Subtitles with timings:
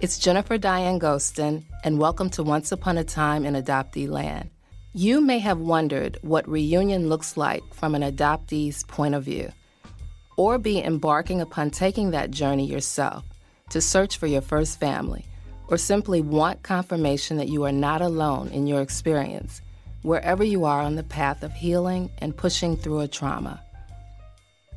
[0.00, 4.48] It's Jennifer Diane Gostin, and welcome to Once Upon a Time in Adoptee Land.
[4.94, 9.52] You may have wondered what reunion looks like from an adoptee's point of view,
[10.38, 13.26] or be embarking upon taking that journey yourself
[13.68, 15.26] to search for your first family,
[15.68, 19.60] or simply want confirmation that you are not alone in your experience,
[20.00, 23.62] wherever you are on the path of healing and pushing through a trauma.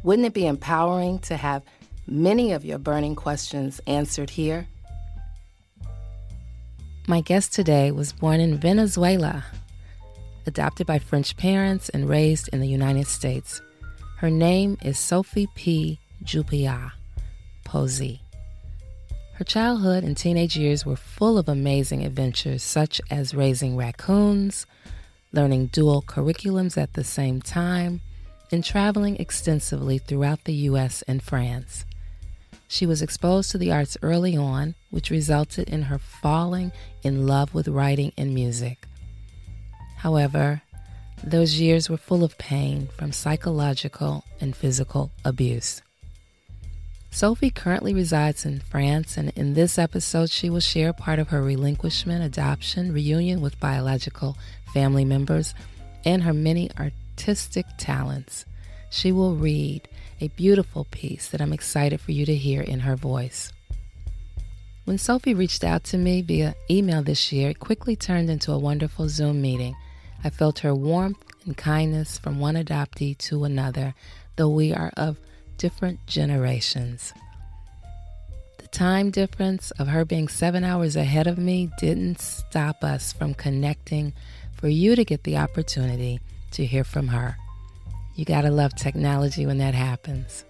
[0.04, 1.64] Wouldn't it be empowering to have
[2.08, 4.68] many of your burning questions answered here?
[7.06, 9.44] My guest today was born in Venezuela,
[10.46, 13.62] adopted by French parents and raised in the United States.
[14.20, 16.00] Her name is Sophie P.
[16.24, 16.94] Jupillat
[17.66, 18.22] Posey.
[19.34, 24.66] Her childhood and teenage years were full of amazing adventures, such as raising raccoons,
[25.34, 28.00] learning dual curriculums at the same time,
[28.50, 31.02] and traveling extensively throughout the U.S.
[31.02, 31.84] and France.
[32.74, 36.72] She was exposed to the arts early on, which resulted in her falling
[37.04, 38.88] in love with writing and music.
[39.98, 40.64] However,
[41.24, 45.84] those years were full of pain from psychological and physical abuse.
[47.12, 51.44] Sophie currently resides in France, and in this episode, she will share part of her
[51.44, 54.36] relinquishment, adoption, reunion with biological
[54.74, 55.54] family members,
[56.06, 58.48] and her many artistic talents.
[58.90, 59.88] She will read
[60.20, 63.52] a beautiful piece that I'm excited for you to hear in her voice.
[64.86, 68.60] When Sophie reached out to me via email this year, it quickly turned into a
[68.60, 69.76] wonderful Zoom meeting.
[70.24, 73.96] I felt her warmth and kindness from one adoptee to another,
[74.36, 75.18] though we are of
[75.58, 77.14] different generations.
[78.58, 83.34] The time difference of her being seven hours ahead of me didn't stop us from
[83.34, 84.14] connecting
[84.54, 86.20] for you to get the opportunity
[86.52, 87.38] to hear from her.
[88.16, 90.46] You gotta love technology when that happens.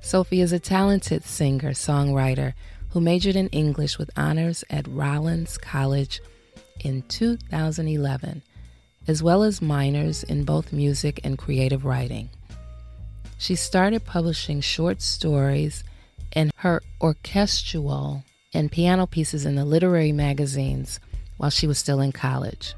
[0.00, 2.54] Sophie is a talented singer songwriter
[2.90, 6.20] who majored in English with honors at Rollins College
[6.80, 8.42] in 2011,
[9.06, 12.30] as well as minors in both music and creative writing.
[13.36, 15.84] She started publishing short stories
[16.32, 18.24] and her orchestral
[18.54, 21.00] and piano pieces in the literary magazines
[21.36, 22.74] while she was still in college.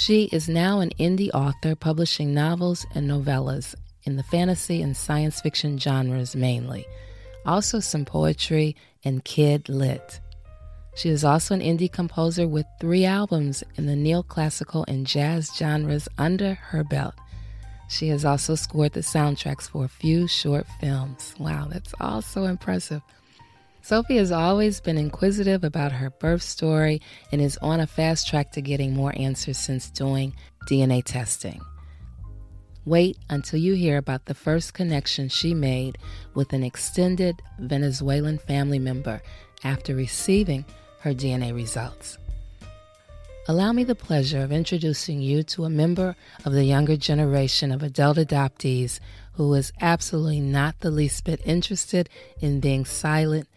[0.00, 3.74] She is now an indie author publishing novels and novellas
[4.04, 6.86] in the fantasy and science fiction genres mainly,
[7.44, 10.18] also some poetry and kid lit.
[10.96, 16.08] She is also an indie composer with three albums in the neoclassical and jazz genres
[16.16, 17.14] under her belt.
[17.90, 21.34] She has also scored the soundtracks for a few short films.
[21.38, 23.02] Wow, that's also impressive.
[23.82, 27.00] Sophie has always been inquisitive about her birth story
[27.32, 30.34] and is on a fast track to getting more answers since doing
[30.68, 31.60] DNA testing.
[32.84, 35.98] Wait until you hear about the first connection she made
[36.34, 39.20] with an extended Venezuelan family member
[39.64, 40.64] after receiving
[41.00, 42.18] her DNA results.
[43.48, 46.14] Allow me the pleasure of introducing you to a member
[46.44, 49.00] of the younger generation of adult adoptees
[49.32, 52.08] who is absolutely not the least bit interested
[52.40, 53.48] in being silent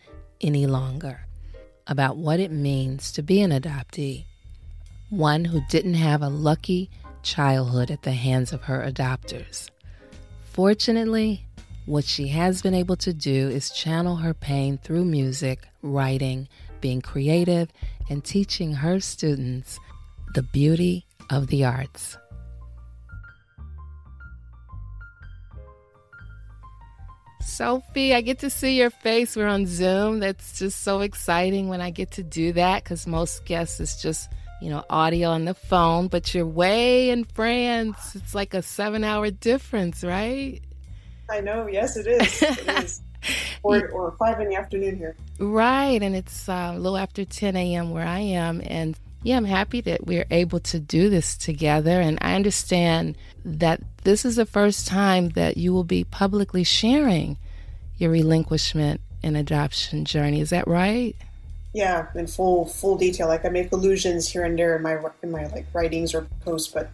[0.43, 1.25] any longer
[1.87, 4.25] about what it means to be an adoptee,
[5.09, 6.89] one who didn't have a lucky
[7.23, 9.69] childhood at the hands of her adopters.
[10.43, 11.45] Fortunately,
[11.85, 16.47] what she has been able to do is channel her pain through music, writing,
[16.79, 17.69] being creative,
[18.09, 19.79] and teaching her students
[20.33, 22.17] the beauty of the arts.
[27.43, 29.35] Sophie, I get to see your face.
[29.35, 30.19] We're on Zoom.
[30.19, 34.31] That's just so exciting when I get to do that because most guests is just,
[34.61, 38.15] you know, audio on the phone, but you're way in France.
[38.15, 40.61] It's like a seven hour difference, right?
[41.29, 41.67] I know.
[41.67, 42.41] Yes, it is.
[42.41, 43.01] It is.
[43.63, 45.15] or, or five in the afternoon here.
[45.39, 46.01] Right.
[46.01, 47.91] And it's uh, a little after 10 a.m.
[47.91, 48.61] where I am.
[48.65, 52.01] And yeah, I'm happy that we're able to do this together.
[52.01, 57.37] And I understand that this is the first time that you will be publicly sharing
[57.97, 60.41] your relinquishment and adoption journey.
[60.41, 61.15] Is that right?
[61.73, 63.27] Yeah, in full full detail.
[63.27, 66.71] Like I make allusions here and there in my in my like writings or posts,
[66.71, 66.91] but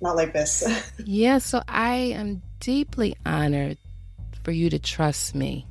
[0.00, 0.64] not like this.
[1.04, 3.76] yeah, so I am deeply honored
[4.42, 5.66] for you to trust me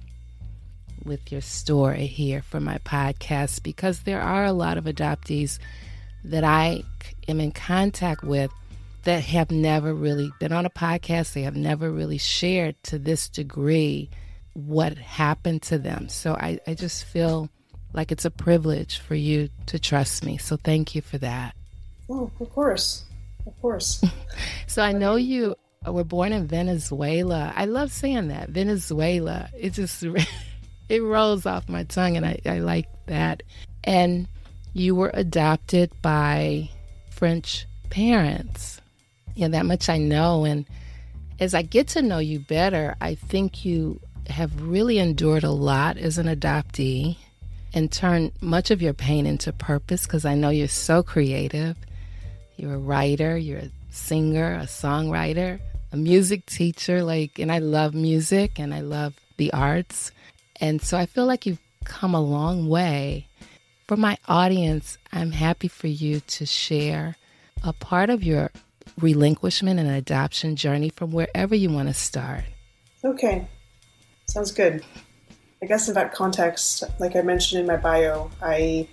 [1.03, 5.57] with your story here for my podcast because there are a lot of adoptees
[6.23, 6.83] that I
[7.27, 8.51] am in contact with
[9.03, 11.33] that have never really been on a podcast.
[11.33, 14.09] They have never really shared to this degree
[14.53, 16.09] what happened to them.
[16.09, 17.49] So I, I just feel
[17.93, 20.37] like it's a privilege for you to trust me.
[20.37, 21.55] So thank you for that.
[22.09, 23.05] Oh, of course.
[23.45, 24.03] Of course.
[24.67, 27.53] so I know you were born in Venezuela.
[27.55, 28.49] I love saying that.
[28.49, 29.49] Venezuela.
[29.57, 30.03] It just
[30.89, 33.43] it rolls off my tongue, and I, I like that.
[33.83, 34.27] And
[34.73, 36.69] you were adopted by
[37.09, 38.81] French parents.
[39.35, 40.45] Yeah, that much I know.
[40.45, 40.65] And
[41.39, 45.97] as I get to know you better, I think you have really endured a lot
[45.97, 47.17] as an adoptee
[47.73, 51.77] and turned much of your pain into purpose because I know you're so creative.
[52.57, 55.59] You're a writer, you're a singer, a songwriter,
[55.91, 60.11] a music teacher, like, and I love music and I love the arts.
[60.59, 63.27] And so I feel like you've come a long way.
[63.87, 67.17] For my audience, I'm happy for you to share
[67.63, 68.51] a part of your
[68.99, 72.43] relinquishment and adoption journey from wherever you want to start.
[73.03, 73.47] Okay,
[74.27, 74.83] sounds good.
[75.61, 78.87] I guess in that context, like I mentioned in my bio, I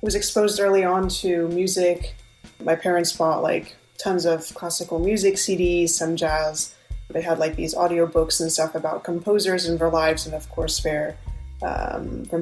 [0.00, 2.14] was exposed early on to music.
[2.62, 6.74] My parents bought like tons of classical music CDs, some jazz.
[7.10, 10.48] They had like these audio books and stuff about composers and their lives, and of
[10.50, 11.16] course their
[11.62, 12.38] um, their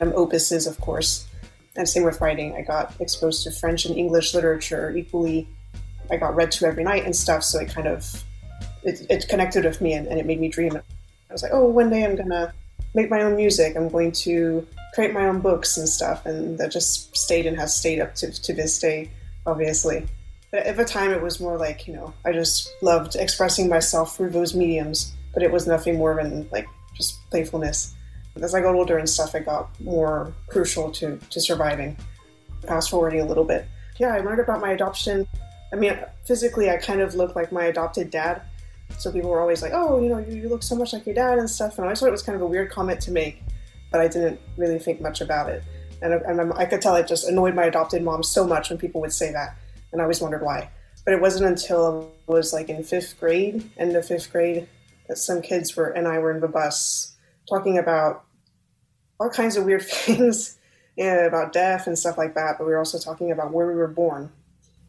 [0.00, 1.26] magnum opuses, of course.
[1.76, 2.54] And same with writing.
[2.56, 5.48] I got exposed to French and English literature equally.
[6.10, 8.24] I got read to every night and stuff, so it kind of
[8.82, 10.76] it, it connected with me and, and it made me dream.
[10.76, 12.52] I was like, oh, one day I'm gonna
[12.94, 13.76] make my own music.
[13.76, 17.74] I'm going to create my own books and stuff, and that just stayed and has
[17.74, 19.10] stayed up to, to this day,
[19.46, 20.06] obviously.
[20.50, 24.16] But at the time, it was more like, you know, I just loved expressing myself
[24.16, 26.66] through those mediums, but it was nothing more than like
[26.96, 27.94] just playfulness.
[28.36, 31.96] As I got older and stuff, it got more crucial to, to surviving.
[32.66, 33.66] Fast forwarding a little bit.
[33.98, 35.26] Yeah, I learned about my adoption.
[35.72, 38.42] I mean, physically, I kind of looked like my adopted dad.
[38.98, 41.14] So people were always like, oh, you know, you, you look so much like your
[41.14, 41.76] dad and stuff.
[41.76, 43.42] And I always thought it was kind of a weird comment to make,
[43.92, 45.62] but I didn't really think much about it.
[46.02, 49.00] And, and I could tell it just annoyed my adopted mom so much when people
[49.02, 49.56] would say that
[49.92, 50.70] and I always wondered why.
[51.04, 54.68] But it wasn't until I was like in fifth grade, end of fifth grade,
[55.08, 57.09] that some kids were and I were in the bus
[57.50, 58.24] talking about
[59.18, 60.58] all kinds of weird things
[60.96, 62.56] yeah, about death and stuff like that.
[62.58, 64.30] But we were also talking about where we were born,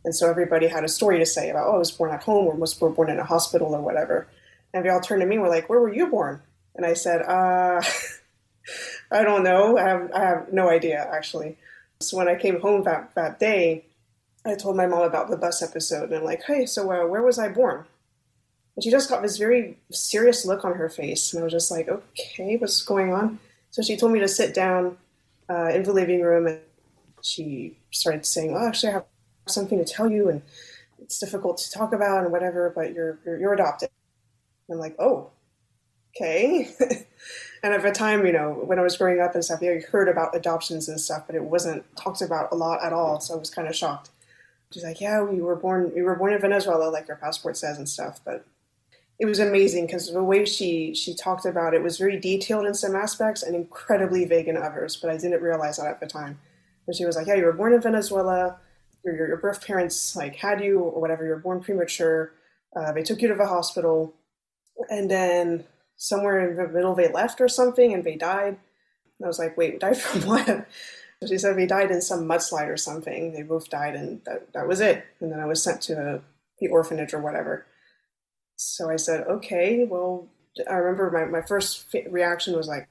[0.03, 2.47] and so everybody had a story to say about, oh, I was born at home
[2.47, 4.27] or was born in a hospital or whatever.
[4.73, 6.41] And they all turned to me and were like, where were you born?
[6.75, 7.81] And I said, uh,
[9.11, 9.77] I don't know.
[9.77, 11.57] I have, I have no idea, actually.
[11.99, 13.85] So when I came home that, that day,
[14.45, 17.21] I told my mom about the bus episode, and I'm like, hey, so uh, where
[17.21, 17.85] was I born?
[18.75, 21.71] And she just got this very serious look on her face, and I was just
[21.71, 23.39] like, okay, what's going on?
[23.69, 24.97] So she told me to sit down
[25.49, 26.59] uh, in the living room, and
[27.21, 29.05] she started saying, oh, actually, I have
[29.47, 30.41] something to tell you, and
[31.01, 33.89] it's difficult to talk about and whatever, but you're you're, you're adopted.
[34.67, 35.31] And I'm like, oh,
[36.15, 36.69] okay.
[37.63, 40.07] and at the time, you know, when I was growing up and stuff, I heard
[40.07, 43.19] about adoptions and stuff, but it wasn't talked about a lot at all.
[43.19, 44.09] So I was kind of shocked.
[44.71, 47.77] She's like, yeah, we were born, we were born in Venezuela, like your passport says
[47.77, 48.21] and stuff.
[48.23, 48.45] But
[49.21, 52.73] it was amazing because the way she she talked about it was very detailed in
[52.73, 54.97] some aspects and incredibly vague in others.
[54.97, 56.39] But I didn't realize that at the time.
[56.87, 58.57] And she was like, yeah, you were born in Venezuela.
[59.05, 61.23] Your, your, your birth parents like had you or whatever.
[61.23, 62.33] You were born premature.
[62.75, 64.15] Uh, they took you to the hospital,
[64.89, 65.65] and then
[65.97, 68.57] somewhere in the middle they left or something, and they died.
[69.19, 70.67] And I was like, wait, died from what?
[71.27, 73.33] She said we died in some mudslide or something.
[73.33, 75.05] They both died, and that, that was it.
[75.19, 76.23] And then I was sent to
[76.59, 77.67] the orphanage or whatever.
[78.61, 80.27] So I said, okay, well,
[80.69, 82.87] I remember my, my first reaction was like,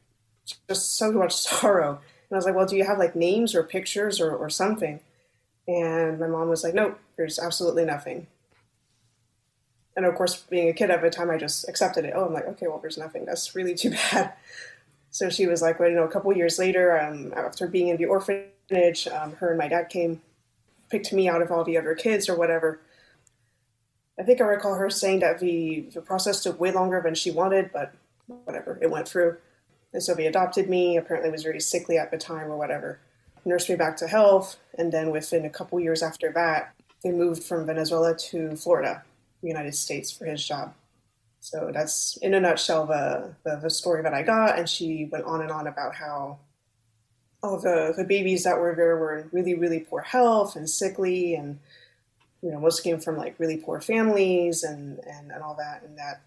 [0.68, 1.90] just so much sorrow.
[1.90, 5.00] And I was like, well, do you have like names or pictures or, or something?
[5.68, 8.26] And my mom was like, nope, there's absolutely nothing.
[9.96, 12.14] And of course, being a kid at the time, I just accepted it.
[12.16, 13.24] Oh, I'm like, okay, well, there's nothing.
[13.24, 14.32] That's really too bad.
[15.10, 17.96] So she was like, well, you know, a couple years later, um, after being in
[17.96, 20.20] the orphanage, um, her and my dad came,
[20.88, 22.80] picked me out of all the other kids or whatever.
[24.20, 27.30] I think I recall her saying that the, the process took way longer than she
[27.30, 27.94] wanted, but
[28.26, 29.38] whatever, it went through.
[29.94, 33.00] And so they adopted me, apparently was very sickly at the time or whatever,
[33.46, 37.42] nursed me back to health, and then within a couple years after that, they moved
[37.42, 39.02] from Venezuela to Florida,
[39.40, 40.74] the United States, for his job.
[41.40, 44.58] So that's in a nutshell the, the, the story that I got.
[44.58, 46.40] And she went on and on about how
[47.42, 51.34] all the the babies that were there were in really really poor health and sickly,
[51.34, 51.58] and
[52.42, 55.82] you know most came from like really poor families and and, and all that.
[55.82, 56.22] And that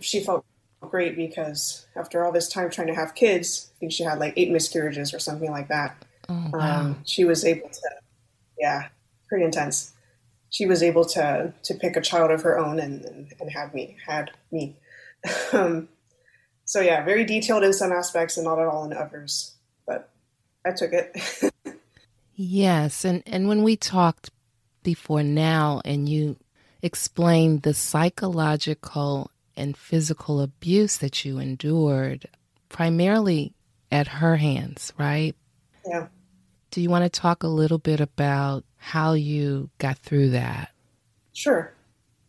[0.00, 0.44] she felt
[0.80, 4.34] great because after all this time trying to have kids, I think she had like
[4.36, 5.96] eight miscarriages or something like that.
[6.28, 6.80] Oh, wow.
[6.80, 7.90] um, she was able to,
[8.58, 8.88] yeah,
[9.28, 9.94] pretty intense
[10.54, 13.74] she was able to to pick a child of her own and and, and had
[13.74, 14.76] me had me.
[15.52, 15.88] um,
[16.64, 19.56] so yeah, very detailed in some aspects and not at all in others.
[19.84, 20.10] But
[20.64, 21.50] I took it.
[22.36, 24.30] yes, and and when we talked
[24.84, 26.36] before now, and you
[26.82, 32.28] explained the psychological and physical abuse that you endured
[32.68, 33.54] primarily
[33.90, 35.34] at her hands, right?
[35.86, 36.08] Yeah.
[36.70, 40.70] Do you want to talk a little bit about how you got through that?
[41.32, 41.72] Sure,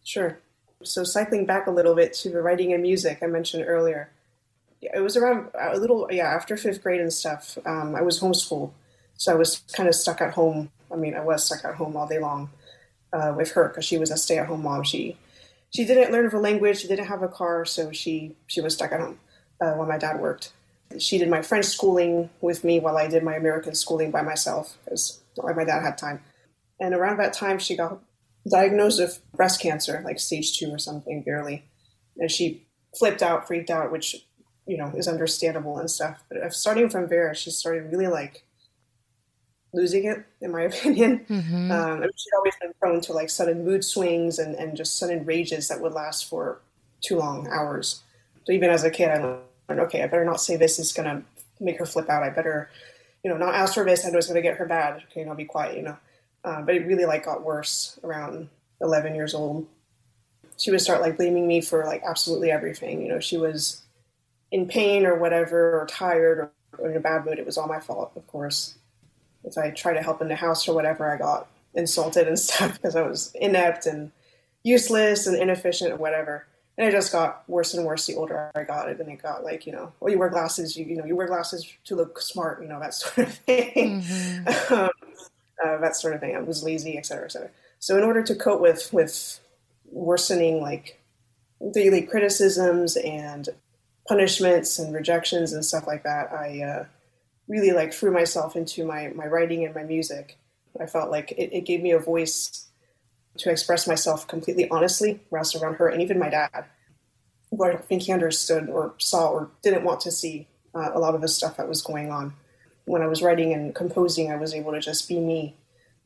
[0.03, 0.39] sure.
[0.83, 4.11] So, cycling back a little bit to the writing and music I mentioned earlier,
[4.81, 7.57] it was around a little, yeah, after fifth grade and stuff.
[7.65, 8.71] Um, I was homeschooled,
[9.15, 10.69] so I was kind of stuck at home.
[10.91, 12.49] I mean, I was stuck at home all day long
[13.13, 14.83] uh, with her because she was a stay-at-home mom.
[14.83, 15.17] She
[15.69, 16.79] she didn't learn the language.
[16.79, 19.19] She didn't have a car, so she she was stuck at home
[19.61, 20.53] uh, while my dad worked.
[20.99, 24.77] She did my French schooling with me while I did my American schooling by myself
[24.85, 26.21] because my dad had time.
[26.79, 27.99] And around that time, she got
[28.49, 31.65] diagnosed with breast cancer, like stage two or something, barely.
[32.17, 32.65] And she
[32.97, 34.25] flipped out, freaked out, which
[34.67, 36.23] you know is understandable and stuff.
[36.29, 38.43] But starting from there, she started really like
[39.75, 41.25] losing it, in my opinion.
[41.29, 41.71] Mm-hmm.
[41.71, 45.67] Um, she'd always been prone to like sudden mood swings and, and just sudden rages
[45.67, 46.61] that would last for
[47.01, 48.01] too long hours.
[48.45, 51.09] So even as a kid, I learned, okay, I better not say this is going
[51.09, 51.23] to
[51.59, 52.23] make her flip out.
[52.23, 52.69] I better,
[53.23, 54.05] you know, not ask for this.
[54.05, 55.03] I know it's going to get her bad.
[55.09, 55.97] Okay, I'll be quiet, you know.
[56.43, 58.49] Uh, but it really like got worse around
[58.81, 59.67] 11 years old.
[60.57, 63.01] She would start like blaming me for like absolutely everything.
[63.01, 63.81] You know, she was
[64.51, 67.39] in pain or whatever, or tired or, or in a bad mood.
[67.39, 68.75] It was all my fault, of course.
[69.45, 72.73] If I tried to help in the house or whatever, I got insulted and stuff
[72.73, 74.11] because I was inept and
[74.63, 76.45] useless and inefficient or whatever.
[76.77, 78.99] And it just got worse and worse the older I got it.
[78.99, 81.27] And it got like, you know, well, you wear glasses, you, you know, you wear
[81.27, 84.01] glasses to look smart, you know, that sort of thing.
[84.01, 84.73] Mm-hmm.
[84.73, 84.89] um,
[85.63, 86.35] uh, that sort of thing.
[86.35, 87.49] I was lazy, et cetera, et cetera.
[87.79, 89.39] So in order to cope with, with
[89.85, 90.99] worsening like
[91.71, 93.47] daily criticisms and
[94.07, 96.85] punishments and rejections and stuff like that, I uh,
[97.47, 100.37] really like threw myself into my, my writing and my music.
[100.79, 102.67] I felt like it, it gave me a voice
[103.37, 106.65] to express myself completely honestly, whilst around her and even my dad,
[107.49, 110.99] who I don't think he understood or saw or didn't want to see uh, a
[110.99, 112.33] lot of the stuff that was going on.
[112.85, 115.55] When I was writing and composing, I was able to just be me.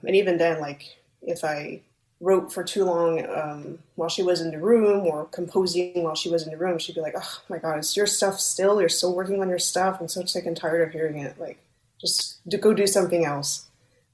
[0.06, 0.84] And even then, like
[1.22, 1.82] if I
[2.22, 6.30] wrote for too long um, while she was in the room or composing while she
[6.30, 8.80] was in the room, she'd be like, "Oh my God, it's your stuff still?
[8.80, 9.98] You're still working on your stuff?
[10.00, 11.40] I'm so sick and tired of hearing it.
[11.40, 11.60] Like,
[12.00, 13.70] just do, go do something else."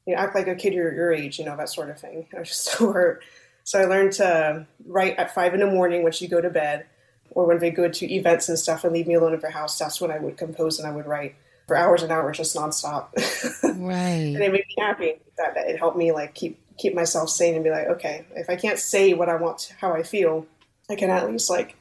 [0.05, 2.27] you know, act like a kid your, your age, you know, that sort of thing.
[2.35, 3.23] I was just so hurt.
[3.63, 6.85] So I learned to write at five in the morning when she'd go to bed,
[7.31, 9.77] or when they go to events and stuff and leave me alone in her house.
[9.79, 11.35] That's when I would compose and I would write
[11.67, 13.07] for hours and hours, just nonstop.
[13.77, 14.33] Right.
[14.33, 17.55] and it made me happy that, that it helped me like keep keep myself sane
[17.55, 20.45] and be like, okay, if I can't say what I want, how I feel,
[20.89, 21.75] I can at least like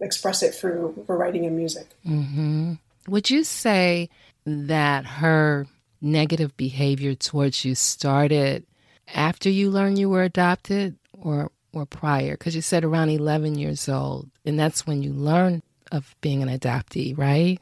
[0.00, 1.88] express it through, writing and music.
[2.06, 2.74] Mm-hmm.
[3.08, 4.08] Would you say
[4.46, 5.66] that her
[6.00, 8.66] negative behavior towards you started
[9.14, 12.32] after you learned you were adopted or or prior?
[12.32, 16.48] Because you said around 11 years old, and that's when you learned of being an
[16.48, 17.60] adoptee, right?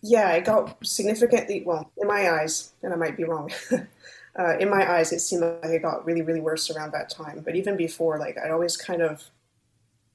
[0.00, 3.50] Yeah, it got significantly, well, in my eyes, and I might be wrong,
[4.38, 7.42] uh, in my eyes, it seemed like it got really, really worse around that time.
[7.44, 9.24] But even before, like, I'd always kind of,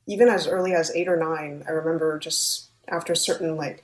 [0.08, 3.84] even as early as eight or nine, I remember just after certain, like,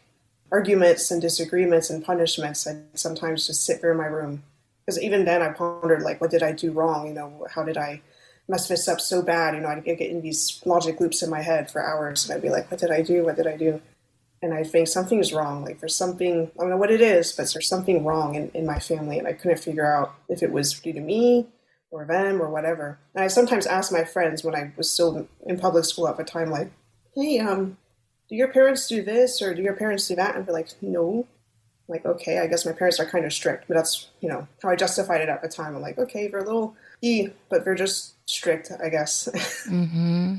[0.52, 4.44] arguments and disagreements and punishments, I'd sometimes just sit there in my room.
[4.86, 7.08] Because even then, I pondered, like, what did I do wrong?
[7.08, 8.02] You know, how did I
[8.48, 9.54] mess this up so bad?
[9.54, 12.42] You know, I'd get in these logic loops in my head for hours, and I'd
[12.42, 13.26] be like, what did I do?
[13.26, 13.82] What did I do?
[14.42, 15.64] And I think something is wrong.
[15.64, 18.66] Like, there's something, I don't know what it is, but there's something wrong in, in
[18.66, 19.20] my family.
[19.20, 21.48] And I couldn't figure out if it was due to me
[21.92, 23.00] or them or whatever.
[23.16, 26.24] And I sometimes ask my friends when I was still in public school at the
[26.24, 26.72] time, like,
[27.16, 27.78] hey, um,
[28.30, 30.36] do your parents do this or do your parents do that?
[30.36, 31.28] And they're like, no.
[31.88, 34.48] I'm like, okay, I guess my parents are kind of strict, but that's, you know,
[34.62, 35.76] how I justified it at the time.
[35.76, 39.28] I'm like, okay, they're a little e, but they're just strict, I guess.
[39.68, 40.38] mm-hmm.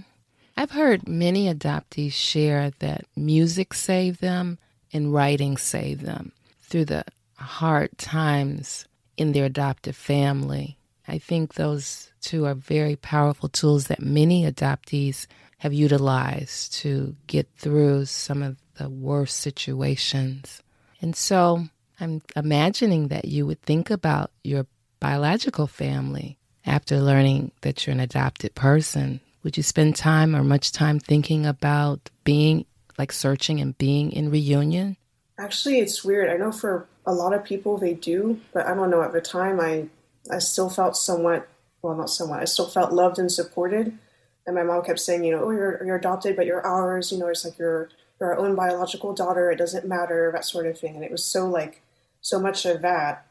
[0.60, 4.58] I've heard many adoptees share that music saved them
[4.92, 7.06] and writing saved them through the
[7.38, 8.84] hard times
[9.16, 10.76] in their adoptive family.
[11.08, 15.26] I think those two are very powerful tools that many adoptees
[15.56, 20.62] have utilized to get through some of the worst situations.
[21.00, 24.66] And so I'm imagining that you would think about your
[25.00, 26.36] biological family
[26.66, 29.20] after learning that you're an adopted person.
[29.42, 32.66] Would you spend time or much time thinking about being
[32.98, 34.96] like searching and being in reunion?
[35.38, 36.28] Actually, it's weird.
[36.28, 39.02] I know for a lot of people they do, but I don't know.
[39.02, 39.88] At the time, I
[40.30, 41.48] I still felt somewhat
[41.82, 42.40] well, not somewhat.
[42.40, 43.98] I still felt loved and supported
[44.46, 47.12] and my mom kept saying, you know, oh, you're, you're adopted, but you're ours.
[47.12, 49.50] You know, it's like you're, you're our own biological daughter.
[49.50, 50.96] It doesn't matter, that sort of thing.
[50.96, 51.82] And it was so like,
[52.20, 53.26] so much of that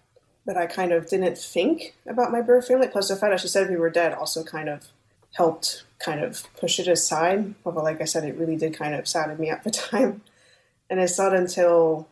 [0.45, 2.87] that I kind of didn't think about my birth family.
[2.87, 4.87] Plus the fact that she said we were dead also kind of
[5.35, 7.53] helped kind of push it aside.
[7.65, 10.21] Although, like I said, it really did kind of sadden me at the time.
[10.89, 12.07] And it's not until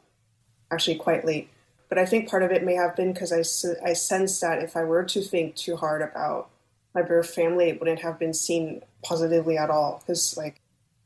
[0.71, 1.49] actually quite late.
[1.89, 3.39] But I think part of it may have been because I,
[3.87, 6.49] I sensed that if I were to think too hard about
[6.93, 10.03] my birth family, it wouldn't have been seen positively at all.
[10.05, 10.59] Because, like,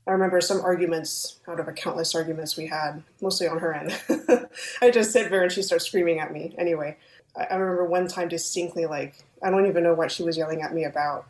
[0.07, 3.95] I remember some arguments out of a countless arguments we had, mostly on her end.
[4.81, 6.55] I just sit there and she starts screaming at me.
[6.57, 6.97] Anyway,
[7.37, 10.63] I, I remember one time distinctly, like, I don't even know what she was yelling
[10.63, 11.27] at me about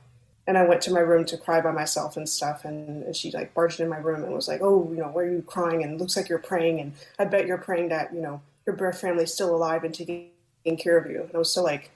[0.48, 2.66] and I went to my room to cry by myself and stuff.
[2.66, 5.24] And, and, she like barged in my room and was like, "Oh, you know, why
[5.24, 5.84] are you crying?
[5.84, 6.80] And looks like you're praying.
[6.80, 10.32] And I bet you're praying that you know your birth family's still alive and taking
[10.78, 11.92] care of you." And I was so like,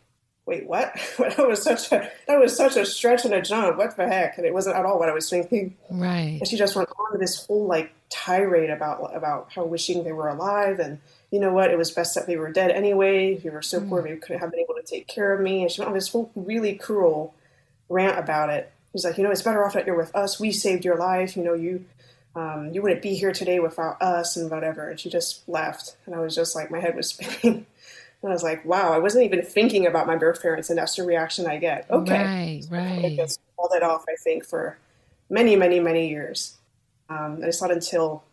[0.45, 3.77] "Wait, what?" that was such a that was such a stretch and a jump.
[3.77, 4.37] What the heck?
[4.37, 5.75] And it wasn't at all what I was thinking.
[5.89, 6.37] Right.
[6.39, 10.29] And she just went on this whole like tirade about about how wishing they were
[10.29, 10.99] alive and
[11.31, 13.39] you know what, it was best that they were dead anyway.
[13.43, 13.89] We were so mm.
[13.89, 15.63] poor, they couldn't have been able to take care of me.
[15.63, 17.33] And she went on this whole really cruel
[17.89, 18.71] rant about it.
[18.93, 20.39] He's like, you know, it's better off that you're with us.
[20.39, 21.35] We saved your life.
[21.35, 21.85] You know, you
[22.35, 24.89] um, you wouldn't be here today without us and whatever.
[24.89, 27.65] And she just left, and I was just like, my head was spinning.
[28.21, 30.95] and I was like, wow, I wasn't even thinking about my birth parents, and that's
[30.95, 31.89] the reaction I get.
[31.89, 33.05] Okay, right, right.
[33.05, 34.03] I just called it off.
[34.09, 34.77] I think for
[35.29, 36.57] many, many, many years.
[37.09, 38.23] Um, and it's not until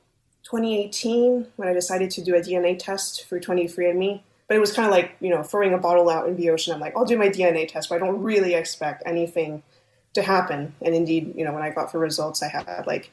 [0.45, 4.21] 2018 when I decided to do a DNA test for 23andMe.
[4.53, 6.75] But it was kind of like, you know, throwing a bottle out in the ocean.
[6.75, 9.63] I'm like, I'll do my DNA test, but I don't really expect anything
[10.13, 10.75] to happen.
[10.83, 13.11] And indeed, you know, when I got the results, I had like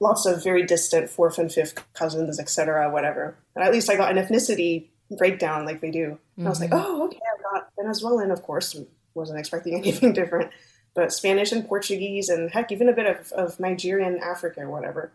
[0.00, 3.36] lots of very distant fourth and fifth cousins, etc., whatever.
[3.54, 6.18] And at least I got an ethnicity breakdown like they do.
[6.32, 6.46] Mm-hmm.
[6.48, 6.84] I was like, mm-hmm.
[6.84, 8.74] oh, okay, I got Venezuelan, of course.
[9.14, 10.50] Wasn't expecting anything different.
[10.96, 15.12] But Spanish and Portuguese, and heck, even a bit of, of Nigerian, Africa, whatever.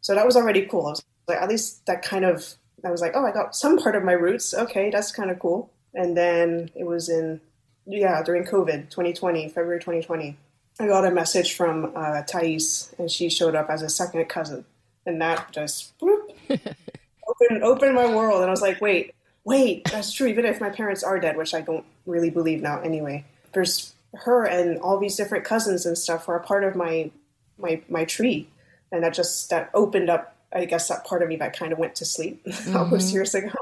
[0.00, 0.86] So that was already cool.
[0.86, 2.54] I was like, at least that kind of,
[2.86, 4.54] I was like, oh, I got some part of my roots.
[4.54, 5.70] Okay, that's kind of cool.
[5.94, 7.40] And then it was in,
[7.86, 10.36] yeah, during COVID, 2020, February 2020.
[10.80, 14.64] I got a message from uh, Thais, and she showed up as a second cousin,
[15.06, 18.40] and that just opened opened my world.
[18.40, 19.14] And I was like, wait,
[19.44, 20.26] wait, that's true.
[20.26, 23.24] Even if my parents are dead, which I don't really believe now, anyway.
[23.52, 27.10] There's her and all these different cousins and stuff were a part of my
[27.56, 28.48] my my tree,
[28.90, 30.33] and that just that opened up.
[30.54, 32.76] I guess that part of me that kind of went to sleep mm-hmm.
[32.76, 33.52] almost years ago.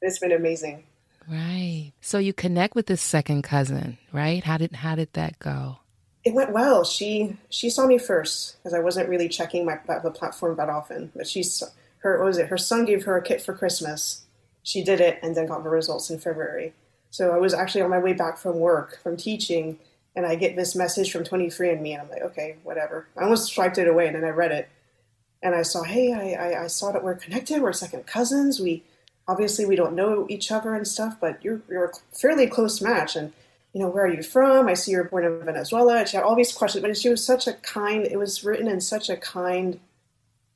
[0.00, 0.84] It's been amazing.
[1.28, 1.92] Right.
[2.00, 4.42] So you connect with this second cousin, right?
[4.44, 5.78] How did how did that go?
[6.28, 6.84] it went well.
[6.84, 11.10] She she saw me first because I wasn't really checking my the platform that often.
[11.14, 11.62] But she's
[11.98, 12.48] her what was it?
[12.48, 14.24] Her son gave her a kit for Christmas.
[14.62, 16.74] She did it and then got the results in February.
[17.10, 19.78] So I was actually on my way back from work from teaching,
[20.14, 23.08] and I get this message from 23andMe, and I'm like, okay, whatever.
[23.16, 24.68] I almost swiped it away, and then I read it,
[25.42, 27.62] and I saw, hey, I, I, I saw that we're connected.
[27.62, 28.60] We're second cousins.
[28.60, 28.82] We
[29.26, 33.14] obviously we don't know each other and stuff, but you're you're a fairly close match,
[33.16, 33.32] and
[33.72, 34.66] you know, where are you from?
[34.68, 35.98] I see you're born in Venezuela.
[35.98, 38.66] And she had all these questions, but she was such a kind, it was written
[38.68, 39.78] in such a kind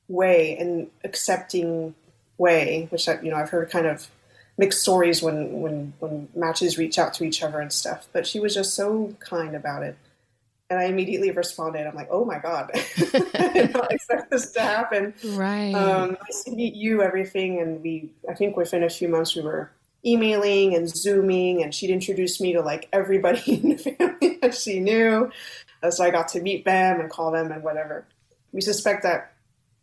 [0.09, 1.95] way and accepting
[2.39, 4.09] way, which I, you know, I've heard kind of
[4.59, 8.41] mixed stories when, when, when matches reach out to each other and stuff, but she
[8.41, 9.97] was just so kind about it.
[10.73, 11.87] And I immediately responded.
[11.87, 15.75] I'm like, "Oh my god, I did not expect this to happen." Right.
[15.75, 17.03] Um, nice to meet you.
[17.03, 18.11] Everything, and we.
[18.27, 19.71] I think within a few months we were
[20.05, 24.81] emailing and zooming and she'd introduce me to like everybody in the family that she
[24.81, 25.31] knew
[25.91, 28.05] so i got to meet them and call them and whatever
[28.51, 29.33] we suspect that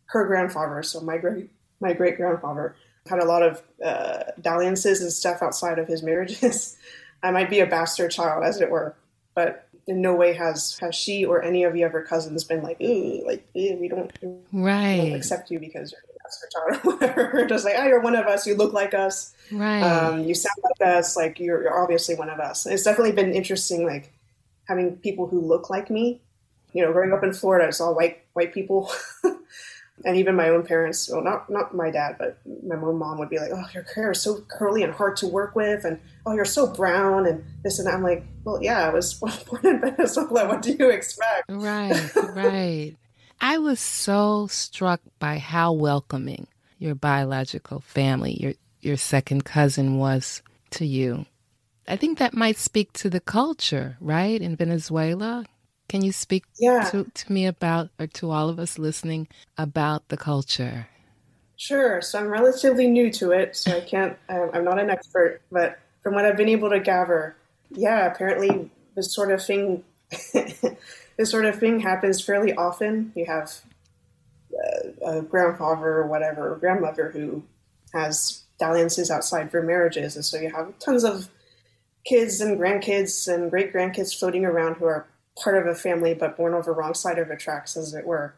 [0.06, 1.48] her grandfather so my great
[1.80, 2.76] my great grandfather
[3.08, 6.76] had a lot of uh, dalliances and stuff outside of his marriages
[7.22, 8.94] i might be a bastard child as it were
[9.34, 12.80] but in no way has has she or any of the other cousins been like
[12.80, 14.12] ooh like we don't
[14.52, 16.10] right we don't accept you because you're
[16.50, 17.46] child or whatever.
[17.48, 18.46] Just like, oh, you're one of us.
[18.46, 19.34] You look like us.
[19.50, 19.82] Right.
[19.82, 21.16] Um, you sound like us.
[21.16, 22.66] Like you're, you're obviously one of us.
[22.66, 24.12] it's definitely been interesting, like
[24.64, 26.20] having people who look like me.
[26.72, 28.92] You know, growing up in Florida, it's all white white people.
[30.04, 33.28] and even my own parents, well, not not my dad, but my own mom would
[33.28, 36.32] be like, "Oh, your hair is so curly and hard to work with," and "Oh,
[36.32, 37.94] you're so brown," and this and that.
[37.94, 39.14] I'm like, "Well, yeah, I was
[39.50, 40.48] born in Venezuela.
[40.48, 42.96] What do you expect?" Right, right.
[43.40, 46.46] I was so struck by how welcoming
[46.78, 51.26] your biological family, your your second cousin was to you.
[51.86, 55.44] I think that might speak to the culture, right, in Venezuela.
[55.90, 56.88] Can you speak yeah.
[56.90, 59.26] to, to me about, or to all of us listening,
[59.58, 60.86] about the culture?
[61.56, 62.00] Sure.
[62.00, 66.14] So I'm relatively new to it, so I can't, I'm not an expert, but from
[66.14, 67.34] what I've been able to gather,
[67.72, 69.82] yeah, apparently this sort of thing
[70.32, 73.12] this sort of thing happens fairly often.
[73.16, 73.52] You have
[74.54, 77.42] uh, a grandfather or whatever, or grandmother who
[77.92, 81.28] has dalliances outside for marriages, and so you have tons of
[82.04, 85.08] kids and grandkids and great grandkids floating around who are
[85.42, 88.34] part of a family but born over wrong side of the tracks, as it were.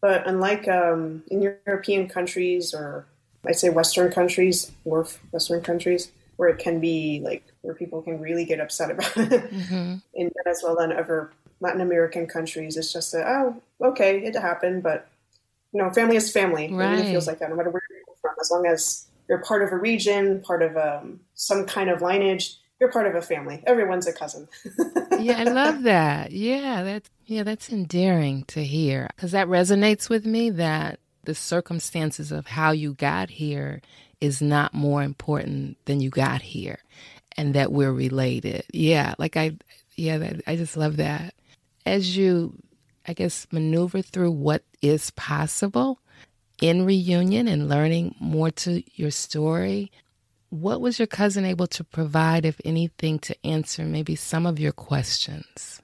[0.00, 3.06] But unlike um, in European countries or
[3.46, 8.20] I'd say Western countries, or Western countries, where it can be like where people can
[8.20, 9.50] really get upset about it.
[9.50, 9.96] Mm-hmm.
[10.14, 15.08] In Venezuela and other Latin American countries, it's just a, oh, okay, it happened, but
[15.72, 16.72] you know, family is family.
[16.72, 16.92] Right.
[16.92, 19.62] It really feels like that, no matter where you're from, as long as you're part
[19.62, 23.62] of a region, part of um, some kind of lineage, you're part of a family.
[23.66, 24.48] Everyone's a cousin.
[25.18, 26.32] yeah, I love that.
[26.32, 30.50] Yeah, that's yeah, that's endearing to hear because that resonates with me.
[30.50, 33.82] That the circumstances of how you got here
[34.20, 36.78] is not more important than you got here,
[37.36, 38.64] and that we're related.
[38.72, 39.56] Yeah, like I,
[39.94, 41.34] yeah, that, I just love that.
[41.84, 42.54] As you,
[43.06, 46.00] I guess, maneuver through what is possible
[46.62, 49.90] in reunion and learning more to your story
[50.50, 54.72] what was your cousin able to provide, if anything, to answer maybe some of your
[54.72, 55.80] questions?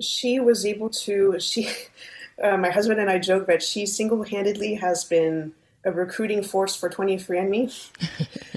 [0.00, 1.68] She was able to, she,
[2.42, 5.52] uh, my husband and I joke that she single handedly has been
[5.84, 7.90] a recruiting force for 23andMe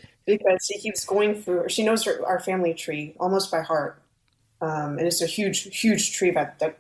[0.25, 4.01] because she keeps going through, she knows her, our family tree almost by heart.
[4.61, 6.79] Um, and it's a huge, huge tree that, that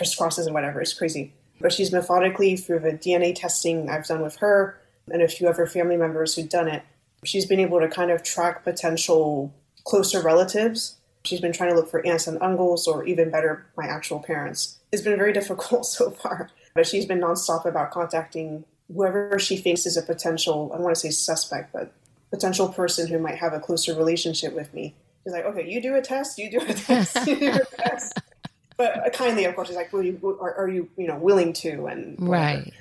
[0.00, 0.80] crisscrosses and whatever.
[0.80, 1.32] It's crazy.
[1.60, 4.78] But she's methodically, through the DNA testing I've done with her
[5.10, 6.82] and a few other family members who've done it,
[7.24, 9.52] she's been able to kind of track potential
[9.84, 10.96] closer relatives.
[11.24, 14.78] She's been trying to look for aunts and uncles, or even better, my actual parents.
[14.92, 19.86] It's been very difficult so far, but she's been nonstop about contacting whoever she thinks
[19.86, 21.92] is a potential, I don't want to say suspect, but
[22.30, 24.94] potential person who might have a closer relationship with me.
[25.22, 28.20] She's like, okay, you do a test, you do a test, you do a test.
[28.76, 31.86] But kindly, of course, she's like, you, are, are, you, you know, willing to?
[31.86, 32.60] And whatever.
[32.60, 32.72] right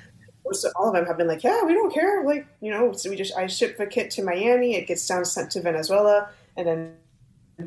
[0.76, 2.24] all of them have been like, yeah, we don't care.
[2.24, 5.26] Like, you know, so we just I ship the kit to Miami, it gets down
[5.26, 6.96] sent to Venezuela, and then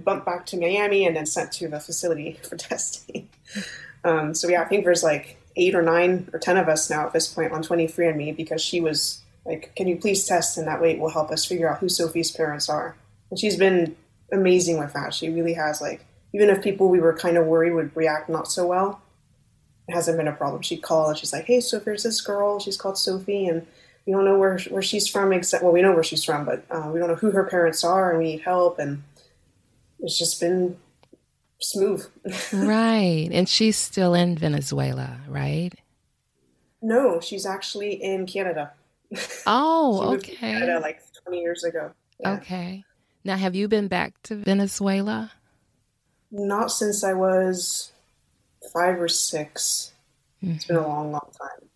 [0.04, 3.28] bumped back to Miami, and then sent to the facility for testing.
[4.04, 7.06] Um, so yeah, I think there's like eight or nine or ten of us now
[7.06, 10.80] at this point on 23andMe because she was like, can you please test, and that
[10.80, 12.96] way it will help us figure out who Sophie's parents are.
[13.30, 13.96] And she's been
[14.32, 15.14] amazing with that.
[15.14, 18.50] She really has like, even if people we were kind of worried would react not
[18.50, 19.00] so well,
[19.88, 20.62] hasn't been a problem.
[20.62, 22.58] She'd call and she's like, "Hey, so there's this girl.
[22.58, 23.66] She's called Sophie, and
[24.04, 25.32] we don't know where where she's from.
[25.32, 27.84] Except, well, we know where she's from, but uh, we don't know who her parents
[27.84, 29.02] are, and we need help." And
[30.00, 30.76] it's just been
[31.60, 32.06] smooth.
[32.52, 35.72] right, and she's still in Venezuela, right?
[36.82, 38.72] No, she's actually in Canada.
[39.46, 40.34] Oh, okay.
[40.34, 41.92] Canada like 20 years ago.
[42.18, 42.32] Yeah.
[42.34, 42.84] Okay.
[43.24, 45.30] Now, have you been back to Venezuela?
[46.32, 47.92] Not since I was
[48.72, 49.92] five or 6
[50.42, 50.54] mm-hmm.
[50.54, 51.68] It's been a long, long time.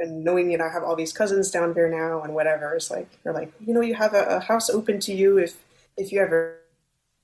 [0.00, 2.90] And knowing, you know, I have all these cousins down there now and whatever, it's
[2.90, 5.56] like, they're like, you know, you have a, a house open to you if,
[5.96, 6.58] if you ever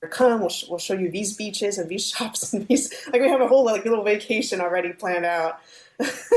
[0.09, 3.29] come, we'll, sh- we'll show you these beaches and these shops and these, like we
[3.29, 5.59] have a whole like little vacation already planned out.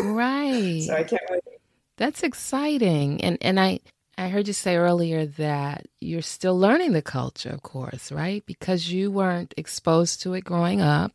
[0.03, 0.83] Right.
[0.87, 1.40] so I can't wait.
[1.96, 3.22] That's exciting.
[3.22, 3.81] And, and I,
[4.20, 8.44] I heard you say earlier that you're still learning the culture, of course, right?
[8.44, 11.12] Because you weren't exposed to it growing up.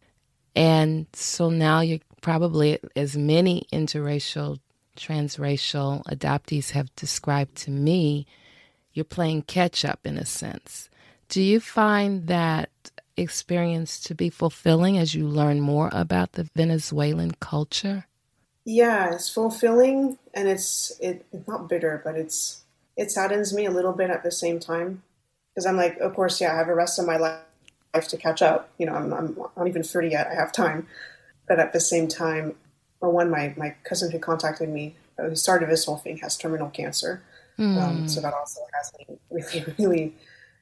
[0.56, 4.60] And so now you're probably, as many interracial,
[4.98, 8.26] transracial adoptees have described to me,
[8.94, 10.90] you're playing catch up in a sense.
[11.28, 12.70] Do you find that
[13.18, 18.06] experience to be fulfilling as you learn more about the Venezuelan culture?
[18.64, 22.64] Yeah, it's fulfilling and it's it, it's not bitter, but it's
[22.98, 25.04] it saddens me a little bit at the same time
[25.54, 27.40] because I'm like, of course, yeah, I have the rest of my life
[27.96, 28.70] life to catch up.
[28.78, 30.28] You know, I'm, I'm not even 30 yet.
[30.28, 30.88] I have time.
[31.48, 32.56] But at the same time,
[33.02, 36.38] or one, my, my cousin who contacted me, uh, who started this whole thing, has
[36.38, 37.22] terminal cancer.
[37.58, 37.82] Mm.
[37.82, 40.16] Um, so that also has me really, really,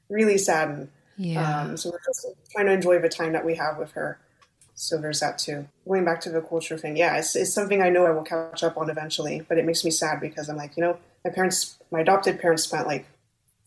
[0.10, 0.90] really saddened.
[1.18, 1.62] Yeah.
[1.62, 4.20] Um, so we're just trying to enjoy the time that we have with her.
[4.76, 5.68] So there's that too.
[5.88, 8.64] Going back to the culture thing, yeah, it's, it's something I know I will catch
[8.64, 11.78] up on eventually, but it makes me sad because I'm like, you know, my parents,
[11.92, 13.06] my adopted parents spent like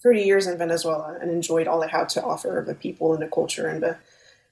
[0.07, 3.27] 30 years in Venezuela and enjoyed all it had to offer the people and the
[3.27, 3.97] culture and the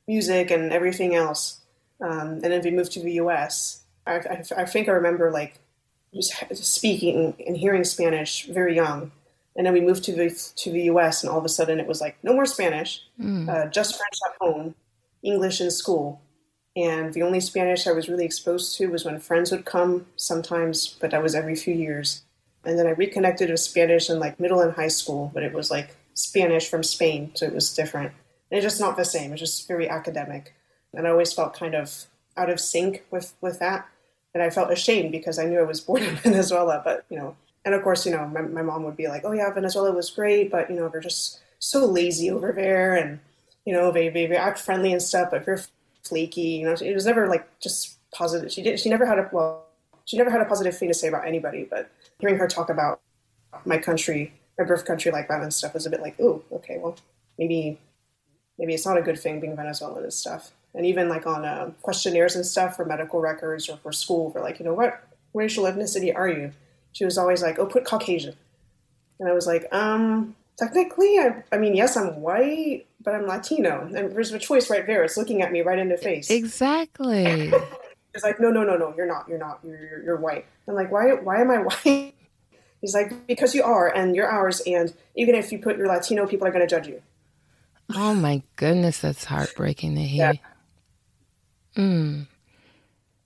[0.08, 1.60] music and everything else.
[2.00, 3.84] Um, and then we moved to the US.
[4.04, 5.60] I, I, I, think I remember like
[6.12, 9.12] just speaking and hearing Spanish very young.
[9.54, 11.22] And then we moved to the to the U.S.
[11.22, 13.48] and all of a sudden it was like no more Spanish, mm.
[13.48, 14.74] uh, just French at home,
[15.22, 16.20] English in school,
[16.74, 20.96] and the only Spanish I was really exposed to was when friends would come sometimes,
[21.00, 22.24] but that was every few years.
[22.66, 25.70] And then I reconnected with Spanish in like middle and high school, but it was
[25.70, 28.12] like Spanish from Spain, so it was different.
[28.50, 29.32] And it's just not the same.
[29.32, 30.54] It's just very academic.
[30.92, 32.04] And I always felt kind of
[32.36, 33.88] out of sync with, with that.
[34.32, 37.36] And I felt ashamed because I knew I was born in Venezuela, but you know,
[37.64, 40.10] and of course, you know, my, my mom would be like, oh yeah, Venezuela was
[40.10, 43.20] great, but you know, they're just so lazy over there and,
[43.64, 45.62] you know, they, they, they act friendly and stuff, but they're
[46.02, 48.52] flaky, you know, it was never like just positive.
[48.52, 49.64] She did, she never had a, well,
[50.04, 53.00] she never had a positive thing to say about anybody, but hearing her talk about
[53.64, 56.78] my country, my birth country, like that and stuff, was a bit like, ooh, okay,
[56.78, 56.96] well,
[57.38, 57.78] maybe,
[58.58, 60.52] maybe it's not a good thing being Venezuelan and stuff.
[60.74, 64.40] And even like on uh, questionnaires and stuff for medical records or for school, for
[64.40, 66.52] like, you know, what racial ethnicity are you?
[66.92, 68.34] She was always like, oh, put Caucasian.
[69.20, 73.82] And I was like, um, technically, I, I mean, yes, I'm white, but I'm Latino.
[73.82, 75.04] And there's a choice right there.
[75.04, 76.30] It's looking at me right in the face.
[76.30, 77.52] Exactly.
[78.14, 79.28] it's like, no, no, no, no, you're not.
[79.28, 79.60] You're not.
[79.64, 80.46] You're, you're, you're white.
[80.68, 82.14] I'm like, why, why am I white?
[82.80, 86.26] He's like, because you are, and you're ours, and even if you put your Latino,
[86.26, 87.02] people are going to judge you.
[87.94, 90.40] Oh my goodness, that's heartbreaking to hear.
[91.76, 91.82] Yeah.
[91.82, 92.26] Mm.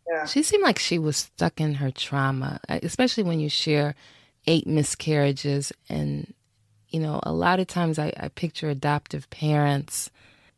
[0.08, 0.26] Yeah.
[0.26, 3.94] She seemed like she was stuck in her trauma, especially when you share
[4.46, 6.32] eight miscarriages and
[6.88, 10.10] you know, a lot of times I, I picture adoptive parents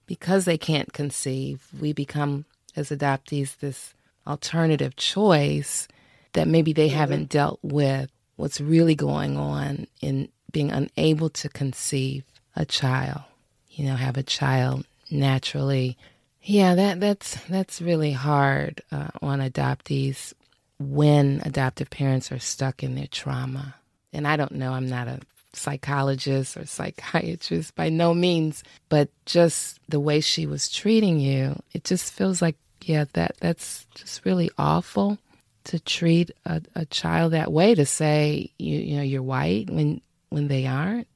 [0.06, 2.44] because they can't conceive, we become
[2.76, 3.94] as adoptees this
[4.26, 5.88] alternative choice
[6.32, 6.98] that maybe they mm-hmm.
[6.98, 12.24] haven't dealt with what's really going on in being unable to conceive
[12.56, 13.22] a child,
[13.70, 15.96] you know, have a child naturally.
[16.42, 20.32] Yeah, that that's that's really hard uh, on adoptees
[20.78, 23.74] when adoptive parents are stuck in their trauma.
[24.12, 25.20] And I don't know, I'm not a
[25.52, 31.84] psychologist or psychiatrist by no means, but just the way she was treating you, it
[31.84, 32.56] just feels like,
[32.88, 35.18] yeah, that that's just really awful
[35.64, 40.00] to treat a, a child that way to say you you know you're white when
[40.30, 41.06] when they aren't.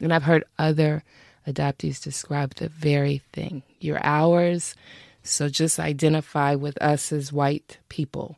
[0.00, 1.02] And I've heard other
[1.46, 3.62] adoptees describe the very thing.
[3.80, 4.74] You're ours,
[5.22, 8.36] so just identify with us as white people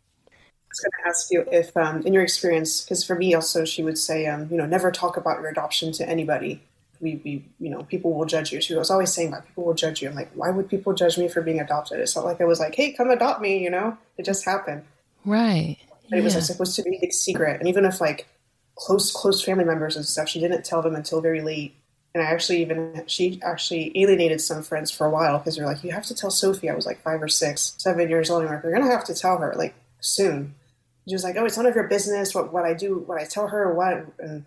[0.70, 3.64] I was going to ask you if, um, in your experience, because for me also,
[3.64, 6.62] she would say, um, you know, never talk about your adoption to anybody.
[7.00, 8.60] We, we, you know, people will judge you.
[8.60, 10.08] She was always saying that people will judge you.
[10.08, 12.00] I'm like, why would people judge me for being adopted?
[12.00, 13.62] It's not like I was like, hey, come adopt me.
[13.62, 14.84] You know, it just happened.
[15.24, 15.78] Right.
[16.08, 16.40] But it was yeah.
[16.40, 18.26] supposed to be a big secret, and even if like
[18.74, 21.74] close, close family members and stuff, she didn't tell them until very late.
[22.12, 25.84] And I actually even she actually alienated some friends for a while because they're like,
[25.84, 26.68] you have to tell Sophie.
[26.68, 28.42] I was like five or six, seven years old.
[28.42, 30.54] And like, you're gonna have to tell her like soon
[31.10, 33.24] she was like, "Oh, it's none of your business what what I do, what I
[33.24, 34.44] tell her, what." And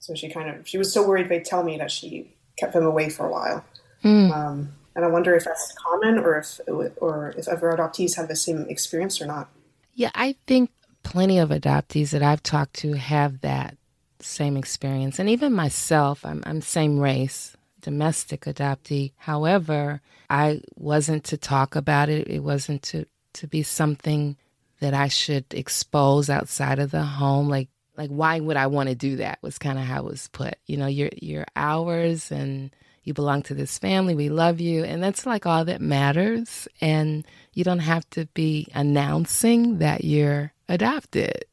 [0.00, 2.84] so she kind of she was so worried they'd tell me that she kept them
[2.84, 3.64] away for a while.
[4.02, 4.32] Mm.
[4.32, 6.60] Um, and I wonder if that's common, or if
[6.96, 9.48] or if other adoptees have the same experience or not.
[9.94, 10.70] Yeah, I think
[11.02, 13.76] plenty of adoptees that I've talked to have that
[14.18, 16.24] same experience, and even myself.
[16.24, 19.12] I'm I'm same race, domestic adoptee.
[19.16, 22.28] However, I wasn't to talk about it.
[22.28, 24.36] It wasn't to to be something
[24.80, 27.48] that I should expose outside of the home.
[27.48, 27.68] Like,
[28.00, 29.38] like why would I want to do that?
[29.42, 30.54] Was kind of how it was put.
[30.64, 34.14] You know, you're you're ours, and you belong to this family.
[34.14, 36.66] We love you, and that's like all that matters.
[36.80, 41.44] And you don't have to be announcing that you're adopted.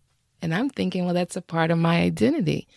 [0.41, 2.69] And I'm thinking, well, that's a part of my identity,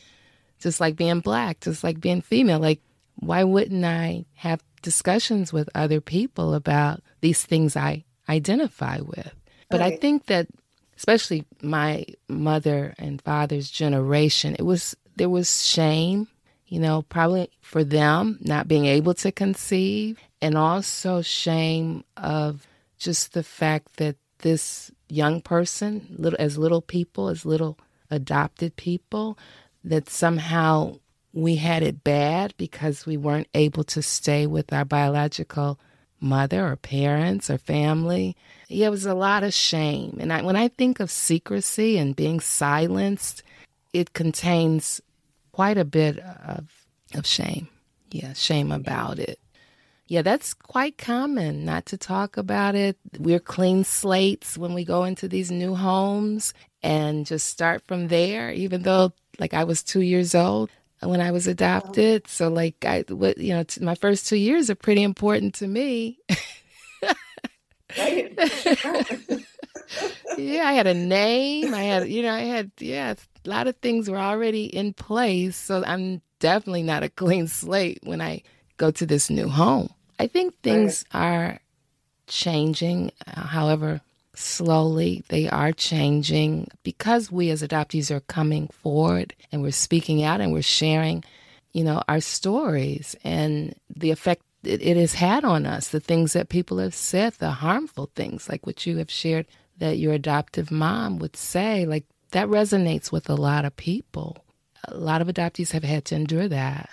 [0.59, 2.59] just like being black, just like being female.
[2.59, 2.80] Like,
[3.20, 9.33] why wouldn't I have discussions with other people about these things I identify with?
[9.68, 9.92] But right.
[9.92, 10.48] I think that
[11.00, 16.28] especially my mother and father's generation, it was there was shame,
[16.66, 22.66] you know, probably for them not being able to conceive and also shame of
[22.98, 27.78] just the fact that this young person, little as little people, as little
[28.10, 29.38] adopted people,
[29.82, 30.98] that somehow
[31.32, 35.80] we had it bad because we weren't able to stay with our biological
[36.20, 38.37] mother or parents or family.
[38.68, 40.18] Yeah, it was a lot of shame.
[40.20, 43.42] And I, when I think of secrecy and being silenced,
[43.92, 45.00] it contains
[45.52, 46.68] quite a bit of,
[47.14, 47.68] of shame.
[48.11, 49.38] Yeah, shame about it.
[50.06, 52.96] Yeah, that's quite common not to talk about it.
[53.18, 56.52] We're clean slates when we go into these new homes
[56.83, 60.70] and just start from there, even though, like, I was two years old
[61.02, 62.28] when I was adopted.
[62.28, 65.66] So like I what you know, t- my first 2 years are pretty important to
[65.66, 66.18] me.
[70.38, 71.74] yeah, I had a name.
[71.74, 75.56] I had, you know, I had, yeah, a lot of things were already in place.
[75.56, 78.42] So I'm definitely not a clean slate when I
[78.76, 79.90] go to this new home.
[80.18, 81.20] I think things right.
[81.20, 81.60] are
[82.26, 83.12] changing.
[83.26, 84.00] Uh, however,
[84.40, 85.24] slowly.
[85.29, 86.68] They are changing.
[86.83, 91.24] Because we as adoptees are coming forward and we're speaking out and we're sharing
[91.72, 96.33] you know our stories and the effect it, it has had on us the things
[96.33, 99.46] that people have said the harmful things like what you have shared
[99.79, 104.44] that your adoptive mom would say like that resonates with a lot of people.
[104.88, 106.88] A lot of adoptees have had to endure that.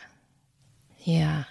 [1.00, 1.46] Yeah.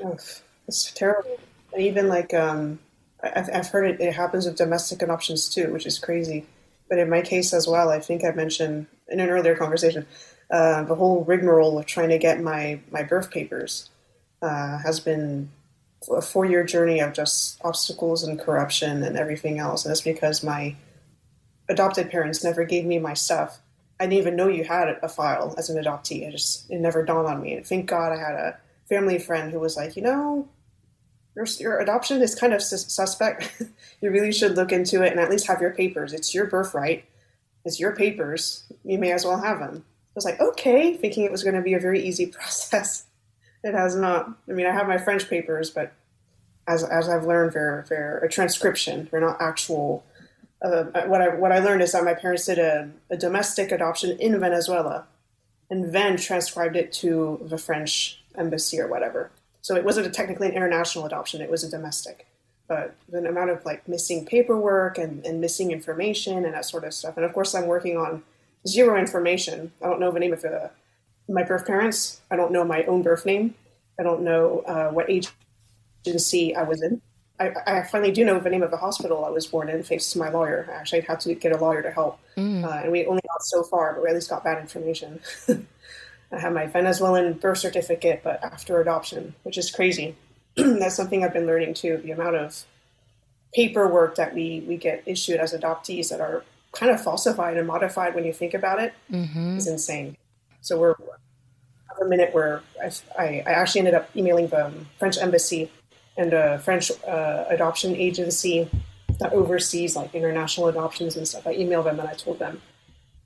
[0.68, 1.38] It's terrible.
[1.78, 2.78] Even like um
[3.22, 6.46] I've, I've heard it, it happens with domestic adoptions too, which is crazy.
[6.88, 10.06] But in my case as well, I think I mentioned in an earlier conversation,
[10.50, 13.90] uh, the whole rigmarole of trying to get my my birth papers
[14.42, 15.50] uh, has been
[16.10, 19.84] a four year journey of just obstacles and corruption and everything else.
[19.84, 20.76] And it's because my
[21.68, 23.58] adopted parents never gave me my stuff.
[23.98, 26.28] I didn't even know you had a file as an adoptee.
[26.28, 27.54] I just it never dawned on me.
[27.54, 30.48] And thank God I had a family friend who was like, you know,
[31.36, 33.62] your, your adoption is kind of suspect.
[34.00, 36.14] you really should look into it and at least have your papers.
[36.14, 37.04] It's your birthright.
[37.64, 38.64] It's your papers.
[38.84, 39.84] You may as well have them.
[39.86, 43.04] I was like, okay, thinking it was going to be a very easy process.
[43.62, 44.30] It has not.
[44.48, 45.92] I mean, I have my French papers, but
[46.66, 49.08] as, as I've learned, they're, they're a transcription.
[49.10, 50.04] They're not actual.
[50.62, 54.16] Uh, what I what I learned is that my parents did a, a domestic adoption
[54.18, 55.06] in Venezuela,
[55.68, 59.30] and then transcribed it to the French embassy or whatever.
[59.66, 62.28] So it wasn't a technically an international adoption; it was a domestic.
[62.68, 66.94] But the amount of like missing paperwork and, and missing information and that sort of
[66.94, 68.22] stuff, and of course, I'm working on
[68.64, 69.72] zero information.
[69.82, 70.70] I don't know the name of the
[71.28, 72.20] my birth parents.
[72.30, 73.56] I don't know my own birth name.
[73.98, 77.02] I don't know uh, what agency I was in.
[77.40, 80.12] I, I, finally do know the name of the hospital I was born in, thanks
[80.12, 80.70] to my lawyer.
[80.72, 82.20] Actually, I actually had to get a lawyer to help.
[82.36, 82.64] Mm.
[82.64, 85.20] Uh, and we only got so far, but we at least got bad information.
[86.32, 90.16] I have my Venezuelan birth certificate, but after adoption, which is crazy.
[90.56, 91.98] That's something I've been learning too.
[91.98, 92.64] The amount of
[93.54, 98.14] paperwork that we, we get issued as adoptees that are kind of falsified and modified
[98.14, 99.56] when you think about it mm-hmm.
[99.56, 100.16] is insane.
[100.60, 100.94] So we're
[102.00, 105.70] a minute where I, I, actually ended up emailing the French embassy
[106.16, 108.68] and a French uh, adoption agency
[109.18, 111.46] that oversees like international adoptions and stuff.
[111.46, 112.60] I emailed them and I told them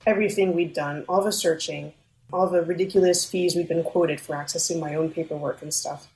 [0.07, 1.93] everything we'd done, all the searching,
[2.33, 6.09] all the ridiculous fees we'd been quoted for accessing my own paperwork and stuff.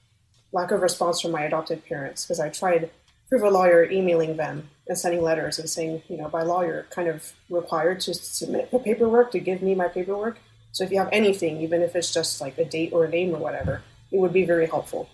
[0.52, 2.90] Lack of response from my adopted parents because I tried
[3.28, 6.84] through a lawyer emailing them and sending letters and saying, you know, by law you're
[6.90, 10.38] kind of required to submit the paperwork to give me my paperwork.
[10.72, 13.34] So if you have anything, even if it's just like a date or a name
[13.34, 15.08] or whatever, it would be very helpful.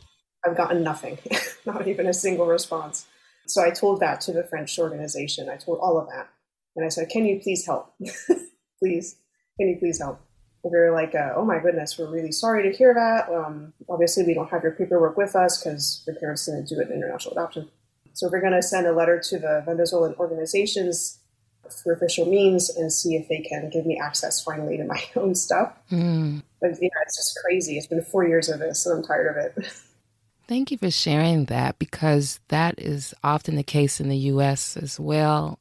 [0.44, 1.18] I've gotten nothing,
[1.66, 3.06] not even a single response.
[3.46, 5.48] So I told that to the French organization.
[5.48, 6.28] I told all of that.
[6.76, 7.92] And I said, Can you please help?
[8.78, 9.16] please,
[9.58, 10.20] can you please help?
[10.62, 13.32] They were like, uh, Oh my goodness, we're really sorry to hear that.
[13.32, 16.88] Um, obviously, we don't have your paperwork with us because your parents didn't do it
[16.88, 17.70] in international adoption.
[18.12, 21.20] So we're going to send a letter to the Venezuelan organizations
[21.70, 25.34] through official means and see if they can give me access finally to my own
[25.34, 25.72] stuff.
[25.90, 26.42] Mm.
[26.60, 27.76] But yeah, it's just crazy.
[27.76, 29.72] It's been four years of this, and I'm tired of it.
[30.48, 34.76] Thank you for sharing that because that is often the case in the U.S.
[34.76, 35.60] as well.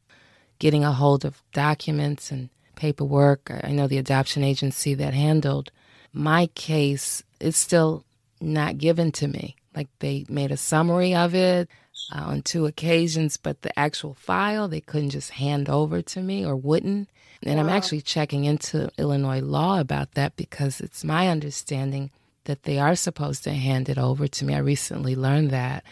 [0.57, 2.49] Getting a hold of documents and
[2.79, 3.51] paperwork.
[3.63, 5.71] I know the adoption agency that handled
[6.13, 8.05] my case is still
[8.41, 9.55] not given to me.
[9.75, 11.69] Like they made a summary of it,
[12.11, 16.45] uh, on two occasions, but the actual file they couldn't just hand over to me
[16.45, 17.09] or wouldn't.
[17.43, 17.63] And wow.
[17.63, 22.11] I'm actually checking into Illinois law about that because it's my understanding
[22.45, 24.55] that they are supposed to hand it over to me.
[24.55, 25.83] I recently learned that.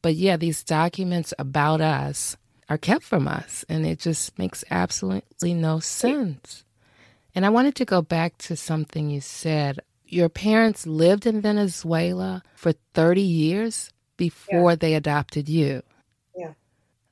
[0.00, 2.36] But yeah, these documents about us
[2.72, 6.64] are kept from us, and it just makes absolutely no sense.
[7.34, 9.80] And I wanted to go back to something you said.
[10.06, 13.90] Your parents lived in Venezuela for 30 years?
[14.22, 14.76] before yeah.
[14.76, 15.82] they adopted you.
[16.36, 16.52] Yeah.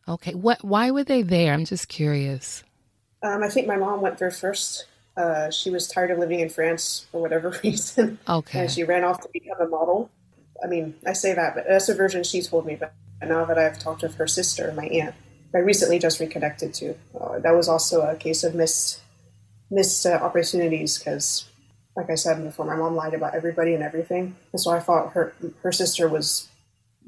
[0.07, 0.35] Okay.
[0.35, 0.65] What?
[0.65, 1.53] Why were they there?
[1.53, 2.63] I'm just curious.
[3.23, 4.87] Um, I think my mom went there first.
[5.17, 8.19] Uh, she was tired of living in France for whatever reason.
[8.29, 8.61] Okay.
[8.61, 10.09] And she ran off to become a model.
[10.63, 12.77] I mean, I say that, but that's a version she told me.
[12.77, 12.93] But
[13.23, 15.17] now that I've talked with her sister, my aunt,
[15.55, 19.01] I recently just reconnected to, uh, that was also a case of missed
[19.71, 21.49] missed uh, opportunities because,
[21.97, 25.13] like I said before, my mom lied about everybody and everything, and so I thought
[25.13, 26.49] her her sister was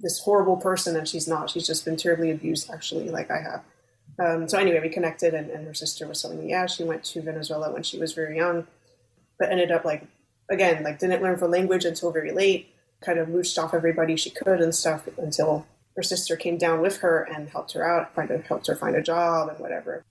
[0.00, 1.50] this horrible person, and she's not.
[1.50, 3.62] She's just been terribly abused, actually, like I have.
[4.18, 7.04] Um, so anyway, we connected, and, and her sister was telling me, yeah, she went
[7.04, 8.66] to Venezuela when she was very young,
[9.38, 10.06] but ended up like
[10.50, 12.68] again, like didn't learn the language until very late.
[13.00, 16.98] Kind of mooched off everybody she could and stuff until her sister came down with
[16.98, 20.04] her and helped her out, kind of helped her find a job and whatever.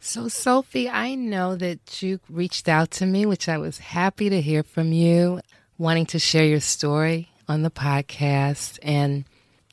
[0.00, 4.40] So, Sophie, I know that you reached out to me, which I was happy to
[4.40, 5.40] hear from you,
[5.76, 8.78] wanting to share your story on the podcast.
[8.82, 9.24] And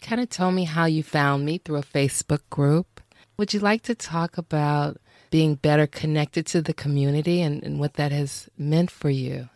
[0.05, 3.01] kind of told me how you found me through a Facebook group.
[3.37, 4.97] Would you like to talk about
[5.31, 9.49] being better connected to the community and, and what that has meant for you?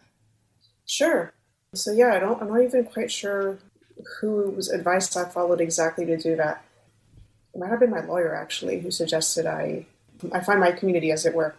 [0.86, 1.34] Sure.
[1.76, 3.60] So yeah, I don't I'm not even quite sure
[4.22, 6.64] whose advice I followed exactly to do that.
[7.54, 9.86] It might have been my lawyer actually who suggested I
[10.34, 11.56] I find my community as it were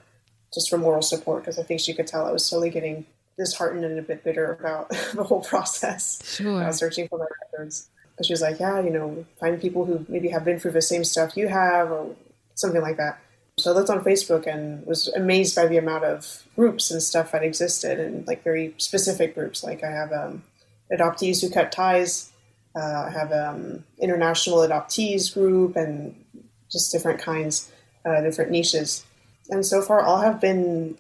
[0.53, 3.07] just for moral support because I think she could tell I was slowly getting
[3.39, 6.21] disheartened and a bit bitter about the whole process.
[6.25, 6.63] Sure.
[6.63, 7.89] Uh, searching for my records.
[8.17, 10.83] But she was like, yeah, you know, find people who maybe have been through the
[10.83, 12.15] same stuff you have or
[12.55, 13.19] something like that.
[13.59, 17.33] So I looked on Facebook and was amazed by the amount of groups and stuff
[17.33, 19.63] that existed, and like very specific groups.
[19.63, 20.43] Like I have um,
[20.93, 22.30] adoptees who cut ties.
[22.75, 26.15] Uh, I have um, international adoptees group, and
[26.71, 27.71] just different kinds,
[28.05, 29.05] uh, different niches.
[29.51, 30.97] And so far, all have been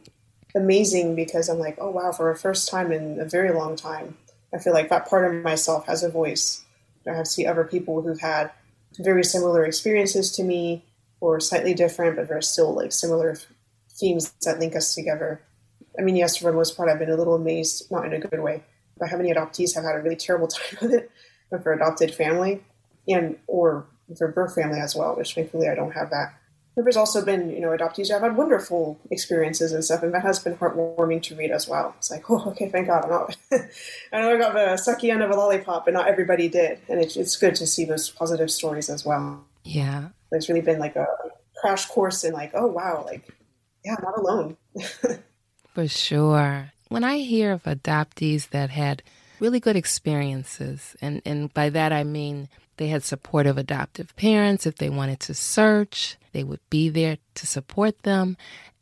[0.55, 4.17] amazing because I'm like, oh wow, for a first time in a very long time,
[4.53, 6.65] I feel like that part of myself has a voice.
[7.07, 8.51] I have see other people who've had
[8.99, 10.85] very similar experiences to me,
[11.21, 13.37] or slightly different, but there are still like similar
[13.91, 15.41] themes that link us together.
[15.99, 18.19] I mean, yes, for the most part, I've been a little amazed, not in a
[18.19, 18.63] good way,
[18.99, 21.11] by how many adoptees have had a really terrible time with it,
[21.51, 22.63] but for adopted family
[23.09, 23.87] and or
[24.17, 26.35] for birth family as well, which thankfully I don't have that
[26.77, 30.23] there's also been, you know, adoptees who have had wonderful experiences and stuff, and that
[30.23, 31.95] has been heartwarming to read as well.
[31.99, 33.05] It's like, oh, okay, thank God.
[33.05, 33.37] I'm not,
[34.13, 36.81] I know I got the sucky end of a lollipop, but not everybody did.
[36.89, 39.45] And it's, it's good to see those positive stories as well.
[39.65, 40.09] Yeah.
[40.31, 41.07] There's really been like a
[41.57, 43.29] crash course in like, oh, wow, like,
[43.85, 44.57] yeah, I'm not alone.
[45.75, 46.73] For sure.
[46.89, 49.03] When I hear of adoptees that had
[49.41, 54.67] really good experiences, and, and by that I mean they had supportive adoptive parents.
[54.67, 58.37] If they wanted to search, they would be there to support them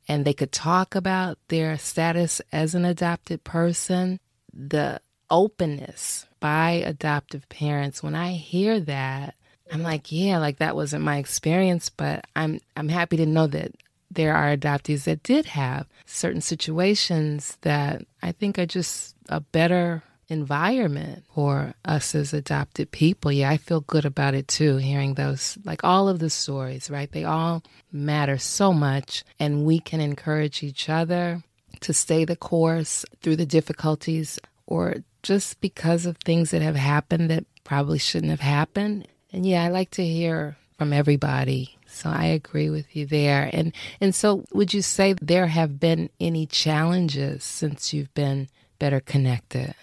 [0.09, 4.19] and they could talk about their status as an adopted person.
[4.53, 5.01] The
[5.31, 9.35] openness by adoptive parents, when I hear that,
[9.71, 13.73] I'm like, yeah, like that wasn't my experience, but I'm I'm happy to know that
[14.11, 20.03] there are adoptees that did have certain situations that I think are just a better
[20.29, 23.33] environment for us as adopted people.
[23.33, 27.11] Yeah, I feel good about it too, hearing those, like all of the stories, right?
[27.11, 31.43] They all matter so much, and we can encourage each other
[31.81, 37.31] to stay the course through the difficulties or just because of things that have happened
[37.31, 39.07] that probably shouldn't have happened.
[39.33, 41.77] And yeah, I like to hear from everybody.
[41.87, 43.51] So I agree with you there.
[43.53, 48.49] And and so would you say there have been any challenges since you've been
[48.79, 49.75] better connected?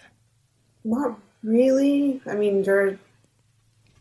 [0.85, 2.21] Not really.
[2.27, 2.97] I mean, they're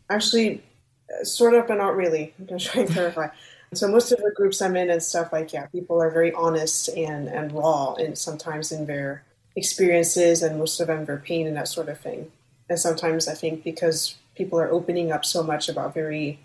[0.09, 0.63] actually
[1.09, 2.33] uh, sort of, but not really.
[2.39, 3.27] I'm going to try and clarify.
[3.73, 6.87] So most of the groups I'm in and stuff like yeah, people are very honest
[6.89, 9.23] and and raw, and sometimes in their
[9.55, 12.31] experiences, and most of them their pain and that sort of thing.
[12.69, 16.39] And sometimes I think because people are opening up so much about very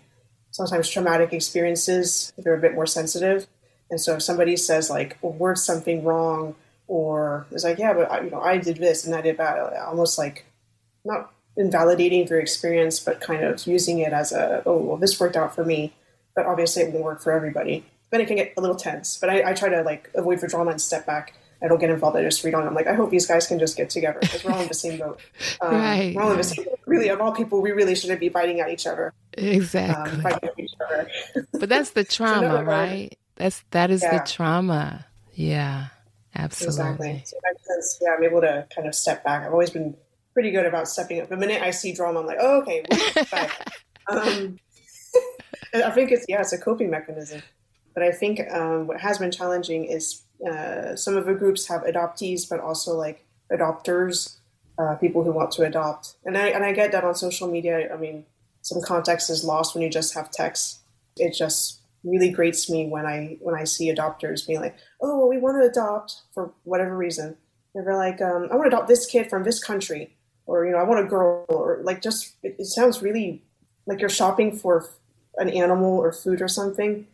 [0.49, 3.47] sometimes traumatic experiences, they're a bit more sensitive.
[3.89, 6.55] And so if somebody says like, "Well, we're something wrong,"
[6.91, 9.57] or it's like, yeah, but I, you know, I did this and I did that.
[9.87, 10.43] Almost like
[11.05, 15.37] not invalidating their experience, but kind of using it as a, oh, well, this worked
[15.37, 15.93] out for me,
[16.35, 17.85] but obviously it won't work for everybody.
[18.09, 19.17] Then it can get a little tense.
[19.17, 21.33] But I, I try to like avoid the drama and step back.
[21.63, 22.17] I don't get involved.
[22.17, 22.67] I just read on.
[22.67, 24.73] I'm like, I hope these guys can just get together because we're all in the
[24.73, 25.21] same boat.
[25.61, 26.13] Um, right.
[26.13, 26.79] We're all in the same boat.
[26.87, 29.13] Really, of all people, we really shouldn't be biting at each other.
[29.33, 30.25] Exactly.
[30.25, 31.09] Um, at each other.
[31.53, 33.17] but that's the trauma, so no, right?
[33.37, 34.17] That's that is yeah.
[34.17, 35.05] the trauma.
[35.33, 35.87] Yeah.
[36.35, 37.11] Absolutely.
[37.11, 37.23] Exactly.
[37.81, 39.45] So yeah, I'm able to kind of step back.
[39.45, 39.95] I've always been
[40.33, 41.29] pretty good about stepping up.
[41.29, 42.83] The minute I see drama, I'm like, oh, okay.
[44.07, 44.57] um,
[45.73, 47.41] I think it's, yeah, it's a coping mechanism.
[47.93, 51.81] But I think um, what has been challenging is uh, some of the groups have
[51.83, 54.37] adoptees, but also like adopters,
[54.79, 56.15] uh, people who want to adopt.
[56.23, 57.93] And I, and I get that on social media.
[57.93, 58.25] I mean,
[58.61, 60.79] some context is lost when you just have text.
[61.17, 65.29] It just really grates me when I when I see adopters being like, "Oh, well,
[65.29, 67.37] we want to adopt for whatever reason."
[67.73, 70.77] they're like, um, "I want to adopt this kid from this country," or you know,
[70.77, 73.43] "I want a girl," or like just it, it sounds really
[73.85, 74.89] like you're shopping for
[75.37, 77.07] an animal or food or something.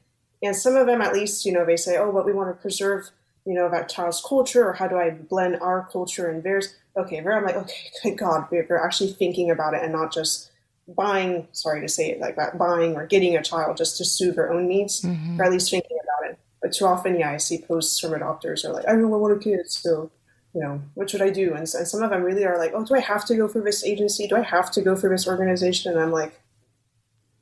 [0.43, 2.61] And some of them, at least, you know, they say, "Oh, but we want to
[2.61, 3.09] preserve."
[3.45, 6.75] You know, that child's culture, or how do I blend our culture and theirs?
[6.97, 10.51] Okay, there I'm like, okay, thank God, they're actually thinking about it and not just
[10.87, 14.35] buying, sorry to say it like that, buying or getting a child just to soothe
[14.35, 15.39] their own needs, mm-hmm.
[15.39, 16.39] or at least thinking about it.
[16.61, 19.39] But too often, yeah, I see posts from adopters are like, I don't want a
[19.39, 20.11] kid, so,
[20.53, 21.49] you know, what should I do?
[21.49, 23.61] And, and some of them really are like, oh, do I have to go for
[23.61, 24.27] this agency?
[24.27, 25.91] Do I have to go for this organization?
[25.91, 26.39] And I'm like,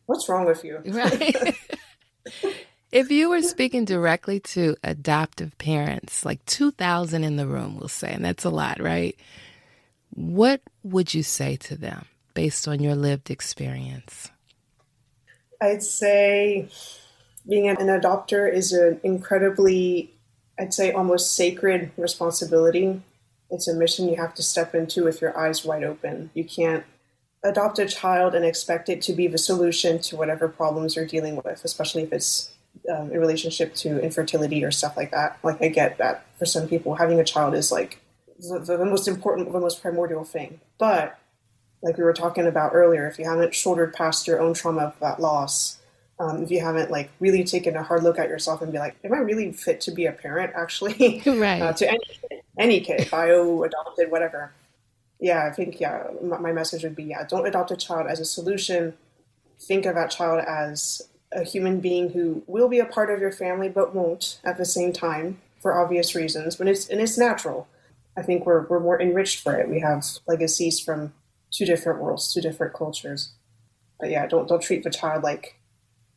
[0.06, 0.82] what's wrong with you?
[0.86, 1.56] Right.
[2.92, 8.12] if you were speaking directly to adoptive parents, like 2,000 in the room, we'll say,
[8.12, 9.16] and that's a lot, right?
[10.10, 12.06] What would you say to them?
[12.36, 14.30] Based on your lived experience?
[15.60, 16.70] I'd say
[17.48, 20.14] being an adopter is an incredibly,
[20.60, 23.02] I'd say almost sacred responsibility.
[23.50, 26.30] It's a mission you have to step into with your eyes wide open.
[26.34, 26.84] You can't
[27.44, 31.36] adopt a child and expect it to be the solution to whatever problems you're dealing
[31.38, 32.52] with, especially if it's
[32.90, 35.38] um, in relationship to infertility or stuff like that.
[35.44, 38.02] Like, I get that for some people, having a child is like
[38.40, 40.60] the, the most important, the most primordial thing.
[40.78, 41.18] But
[41.86, 45.00] like we were talking about earlier, if you haven't shouldered past your own trauma of
[45.00, 45.78] that loss,
[46.18, 48.96] Um, if you haven't like really taken a hard look at yourself and be like,
[49.04, 50.54] am I really fit to be a parent?
[50.56, 52.22] Actually, right uh, to any
[52.58, 54.52] any kid, bio, adopted, whatever.
[55.20, 58.26] Yeah, I think yeah, my message would be yeah, don't adopt a child as a
[58.26, 58.94] solution.
[59.60, 63.32] Think of that child as a human being who will be a part of your
[63.32, 66.56] family but won't at the same time for obvious reasons.
[66.56, 67.68] But it's and it's natural.
[68.18, 69.70] I think we're we're more enriched for it.
[69.70, 71.14] We have legacies from
[71.56, 73.34] two different worlds, two different cultures.
[74.00, 75.60] But yeah, don't don't treat the child like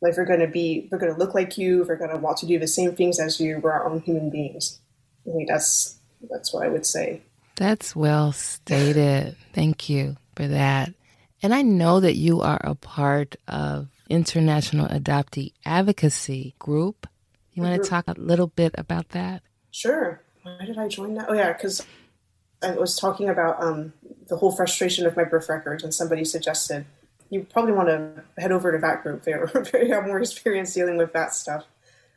[0.01, 1.83] like they're going to be they're going to look like you.
[1.83, 3.59] They're going to want to do the same things as you.
[3.59, 4.79] We're our own human beings.
[5.27, 7.21] I think that's that's what I would say.
[7.55, 9.35] That's well stated.
[9.53, 10.93] Thank you for that.
[11.41, 17.07] And I know that you are a part of International Adoptee Advocacy Group.
[17.53, 17.89] You want to mm-hmm.
[17.89, 19.43] talk a little bit about that?
[19.71, 20.21] Sure.
[20.43, 21.27] Why did I join that?
[21.29, 21.85] Oh, yeah, because
[22.61, 23.93] I was talking about um,
[24.27, 26.85] the whole frustration of my birth records, and somebody suggested
[27.29, 29.23] you probably want to head over to that group.
[29.23, 29.31] They
[29.89, 31.65] have more experience dealing with that stuff.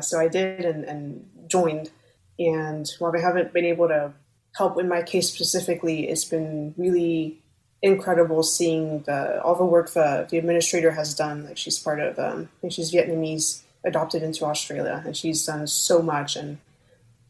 [0.00, 1.90] So I did and, and joined.
[2.38, 4.12] And while I haven't been able to
[4.56, 7.42] help in my case specifically, it's been really
[7.82, 11.44] incredible seeing the all the work the, the administrator has done.
[11.44, 15.66] Like she's part of, um, I think she's Vietnamese, adopted into Australia, and she's done
[15.66, 16.36] so much.
[16.36, 16.58] And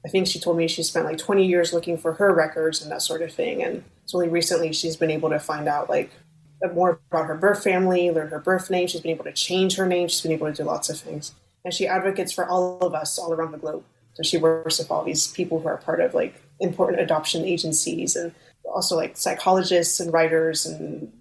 [0.05, 2.91] I think she told me she spent like 20 years looking for her records and
[2.91, 3.63] that sort of thing.
[3.63, 6.11] And it's only recently she's been able to find out like
[6.75, 8.89] more about her birth family, learn her birth name.
[8.89, 10.09] She's been able to change her name.
[10.09, 11.35] She's been able to do lots of things.
[11.65, 13.85] And she advocates for all of us all around the globe.
[14.15, 18.17] So she works with all these people who are part of like important adoption agencies
[18.17, 18.35] and
[18.65, 21.13] also like psychologists and writers and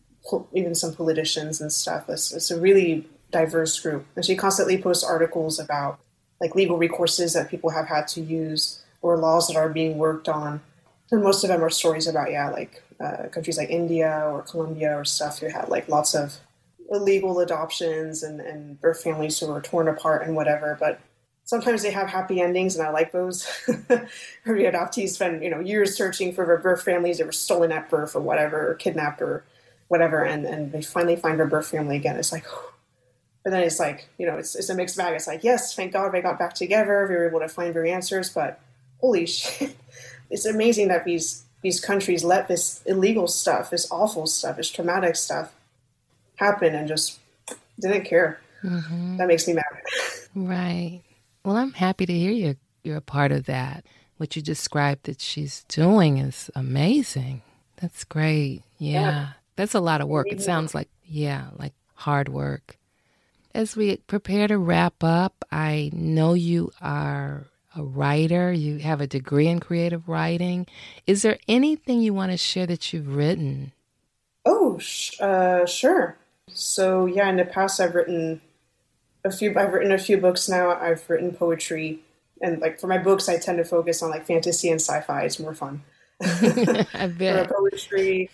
[0.53, 2.09] even some politicians and stuff.
[2.09, 4.05] It's, it's a really diverse group.
[4.15, 5.99] And she constantly posts articles about
[6.41, 10.27] like legal recourses that people have had to use or laws that are being worked
[10.27, 10.61] on.
[11.11, 14.97] And most of them are stories about, yeah, like uh, countries like India or Colombia
[14.97, 16.37] or stuff who had like lots of
[16.89, 20.77] illegal adoptions and, and birth families who were torn apart and whatever.
[20.79, 20.99] But
[21.43, 23.45] sometimes they have happy endings, and I like those.
[23.67, 24.07] the
[24.45, 28.15] adoptees spend you know years searching for their birth families that were stolen at birth
[28.15, 29.43] or whatever, or kidnapped or
[29.89, 32.17] whatever, and and they finally find their birth family again.
[32.17, 32.45] It's like,
[33.43, 35.15] but then it's like you know it's it's a mixed bag.
[35.15, 37.05] It's like yes, thank God they got back together.
[37.07, 38.59] We were able to find their answers, but
[38.99, 39.75] holy shit,
[40.29, 45.15] it's amazing that these these countries let this illegal stuff, this awful stuff, this traumatic
[45.15, 45.53] stuff
[46.35, 47.19] happen and just
[47.79, 48.39] didn't care.
[48.63, 49.17] Mm-hmm.
[49.17, 49.63] That makes me mad.
[50.35, 51.01] Right.
[51.43, 52.55] Well, I'm happy to hear you.
[52.83, 53.85] You're a part of that.
[54.17, 57.41] What you described that she's doing is amazing.
[57.77, 58.61] That's great.
[58.77, 59.01] Yeah.
[59.01, 59.27] yeah.
[59.55, 60.27] That's a lot of work.
[60.29, 62.77] It sounds like, yeah, like hard work.
[63.53, 69.07] As we prepare to wrap up, I know you are a writer, you have a
[69.07, 70.67] degree in creative writing.
[71.07, 73.73] Is there anything you want to share that you've written?
[74.45, 76.17] Oh, sh- uh, sure.
[76.47, 78.41] So, yeah, in the past, I've written
[79.23, 80.71] a few I've written a few books now.
[80.71, 81.99] I've written poetry,
[82.41, 85.23] and like for my books, I tend to focus on like fantasy and sci-fi.
[85.23, 85.83] It's more fun.
[86.21, 87.47] I bet.
[87.47, 88.29] For poetry,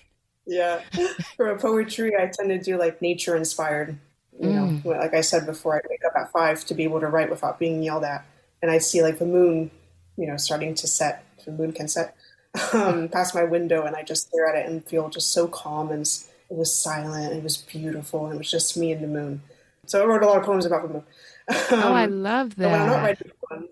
[0.45, 0.82] yeah.
[1.36, 3.97] For a poetry, I tend to do like nature inspired.
[4.40, 4.86] You mm.
[4.86, 7.30] know, like I said before, I wake up at five to be able to write
[7.30, 8.26] without being yelled at,
[8.62, 9.72] and I see like the moon,
[10.16, 11.24] you know, starting to set.
[11.46, 12.16] The moon can set
[12.74, 15.92] um, past my window, and I just stare at it and feel just so calm
[15.92, 16.06] and
[16.50, 17.34] it was silent.
[17.34, 18.26] It was beautiful.
[18.26, 19.42] And it was just me and the moon.
[19.86, 21.04] So I wrote a lot of poems about the moon.
[21.50, 22.72] Um, oh, I love that.
[22.72, 23.70] When I'm not writing poems,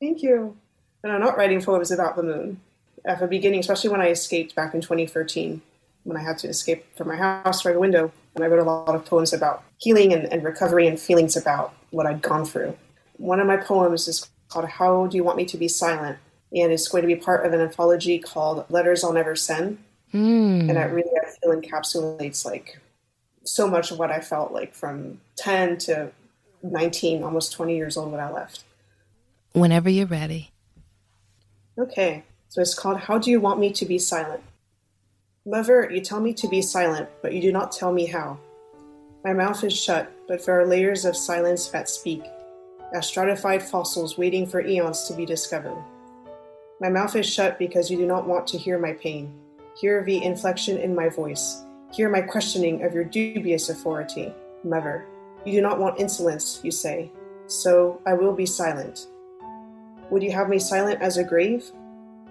[0.00, 0.56] thank you.
[1.00, 2.60] When I'm not writing poems about the moon,
[3.04, 5.62] at the beginning, especially when I escaped back in 2013,
[6.04, 8.64] when I had to escape from my house through the window, and I wrote a
[8.64, 12.76] lot of poems about healing and, and recovery and feelings about what I'd gone through.
[13.16, 16.18] One of my poems is called How Do You Want Me to Be Silent?
[16.52, 19.78] And it's going to be part of an anthology called Letters I'll Never Send.
[20.12, 20.68] Mm.
[20.68, 22.80] And that really, I feel, encapsulates like
[23.44, 26.10] so much of what I felt like from 10 to
[26.62, 28.64] 19, almost 20 years old when I left.
[29.52, 30.50] Whenever you're ready.
[31.78, 34.42] Okay, so it's called How Do You Want Me to Be Silent?
[35.46, 38.38] Mother, you tell me to be silent, but you do not tell me how.
[39.24, 42.22] My mouth is shut, but there are layers of silence that speak,
[42.94, 45.82] as stratified fossils waiting for eons to be discovered.
[46.80, 49.32] My mouth is shut because you do not want to hear my pain,
[49.80, 54.32] hear the inflection in my voice, Hear my questioning of your dubious authority.
[54.62, 55.06] Mother,
[55.44, 57.10] you do not want insolence, you say,
[57.48, 59.08] so I will be silent.
[60.10, 61.68] Would you have me silent as a grave?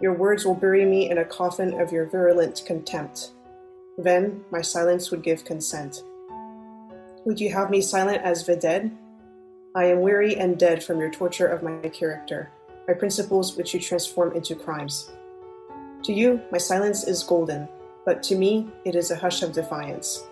[0.01, 3.31] Your words will bury me in a coffin of your virulent contempt.
[3.97, 6.03] Then my silence would give consent.
[7.25, 8.95] Would you have me silent as the dead?
[9.75, 12.49] I am weary and dead from your torture of my character,
[12.87, 15.11] my principles which you transform into crimes.
[16.03, 17.67] To you, my silence is golden,
[18.05, 20.23] but to me it is a hush of defiance.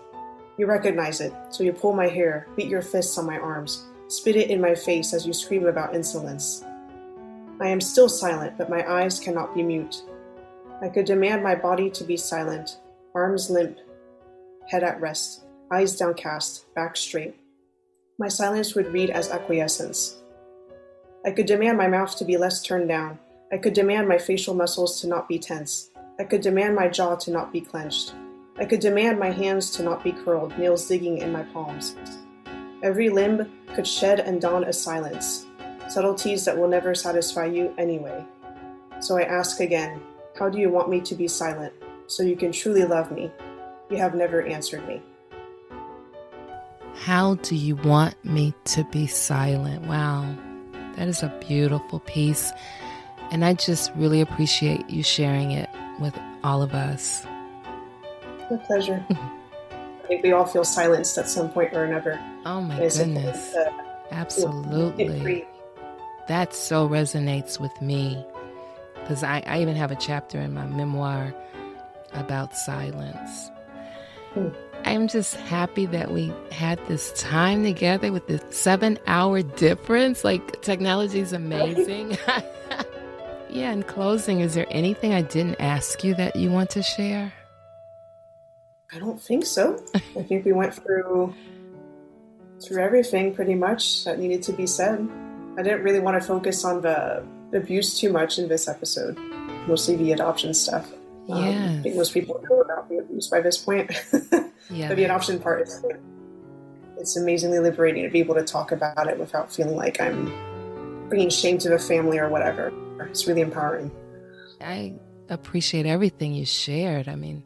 [0.56, 4.34] You recognize it, so you pull my hair, beat your fists on my arms, spit
[4.34, 6.64] it in my face as you scream about insolence.
[7.60, 10.02] I am still silent, but my eyes cannot be mute.
[10.80, 12.78] I could demand my body to be silent,
[13.14, 13.78] arms limp,
[14.68, 17.34] head at rest, eyes downcast, back straight.
[18.16, 20.18] My silence would read as acquiescence.
[21.24, 23.18] I could demand my mouth to be less turned down.
[23.52, 25.90] I could demand my facial muscles to not be tense.
[26.20, 28.14] I could demand my jaw to not be clenched.
[28.56, 31.96] I could demand my hands to not be curled, nails digging in my palms.
[32.84, 35.46] Every limb could shed and don a silence,
[35.88, 38.24] subtleties that will never satisfy you anyway.
[39.00, 40.00] So I ask again,
[40.38, 41.72] how do you want me to be silent
[42.06, 43.30] so you can truly love me?
[43.90, 45.02] You have never answered me.
[46.94, 49.86] How do you want me to be silent?
[49.86, 50.36] Wow,
[50.96, 52.52] that is a beautiful piece.
[53.30, 55.68] And I just really appreciate you sharing it
[56.00, 57.24] with all of us.
[58.50, 59.04] My pleasure.
[59.10, 62.18] I think we all feel silenced at some point or another.
[62.46, 63.54] Oh my goodness.
[63.54, 63.70] Uh,
[64.10, 65.46] Absolutely.
[66.28, 68.24] That so resonates with me
[68.94, 71.34] because I, I, even have a chapter in my memoir
[72.12, 73.50] about silence.
[74.34, 74.48] Hmm.
[74.84, 80.24] I'm just happy that we had this time together with this seven hour difference.
[80.24, 82.18] Like, technology is amazing.
[83.50, 87.32] yeah, in closing, is there anything I didn't ask you that you want to share?
[88.92, 89.82] I don't think so.
[89.94, 91.34] I think we went through
[92.60, 95.08] through everything pretty much that needed to be said.
[95.58, 99.18] I didn't really want to focus on the abuse too much in this episode,
[99.66, 100.88] mostly the adoption stuff.
[101.28, 103.90] Um, I think most people know about the abuse by this point.
[104.70, 104.86] yeah.
[104.88, 105.84] but the adoption part is
[106.96, 110.32] it's amazingly liberating to be able to talk about it without feeling like I'm
[111.08, 112.72] bringing shame to the family or whatever.
[113.10, 113.90] It's really empowering.
[114.60, 114.94] I
[115.28, 117.08] appreciate everything you shared.
[117.08, 117.42] I mean,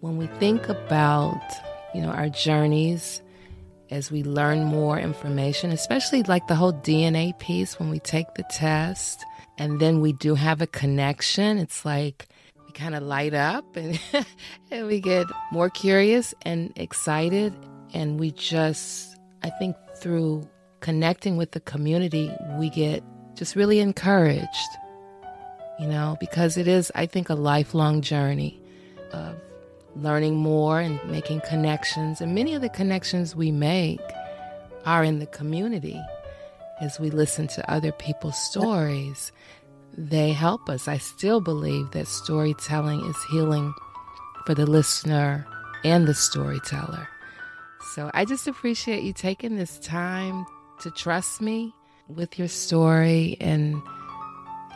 [0.00, 1.42] when we think about,
[1.94, 3.20] you know, our journeys
[3.90, 8.44] as we learn more information, especially like the whole DNA piece when we take the
[8.44, 9.24] test
[9.58, 12.28] and then we do have a connection, it's like
[12.66, 14.00] we kind of light up and,
[14.70, 17.54] and we get more curious and excited.
[17.92, 20.48] And we just, I think through
[20.80, 23.02] connecting with the community, we get
[23.34, 24.46] just really encouraged,
[25.78, 28.62] you know, because it is, I think, a lifelong journey
[29.12, 29.36] of
[29.96, 32.20] learning more and making connections.
[32.20, 34.00] And many of the connections we make
[34.86, 36.00] are in the community
[36.80, 39.32] as we listen to other people's stories.
[39.96, 40.88] They help us.
[40.88, 43.74] I still believe that storytelling is healing
[44.46, 45.46] for the listener
[45.84, 47.08] and the storyteller.
[47.94, 50.46] So I just appreciate you taking this time
[50.80, 51.74] to trust me
[52.08, 53.36] with your story.
[53.40, 53.82] And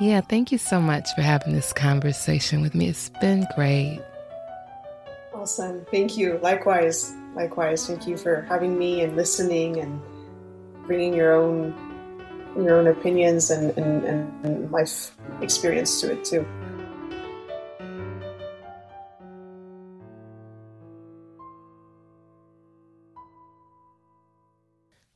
[0.01, 2.89] yeah, thank you so much for having this conversation with me.
[2.89, 4.01] It's been great.
[5.45, 5.85] Awesome.
[5.91, 6.41] Thank you.
[6.43, 7.13] Likewise.
[7.35, 7.87] Likewise.
[7.87, 10.01] Thank you for having me and listening and
[10.87, 11.75] bringing your own
[12.57, 14.05] your own opinions and, and,
[14.43, 16.47] and life experience to it too.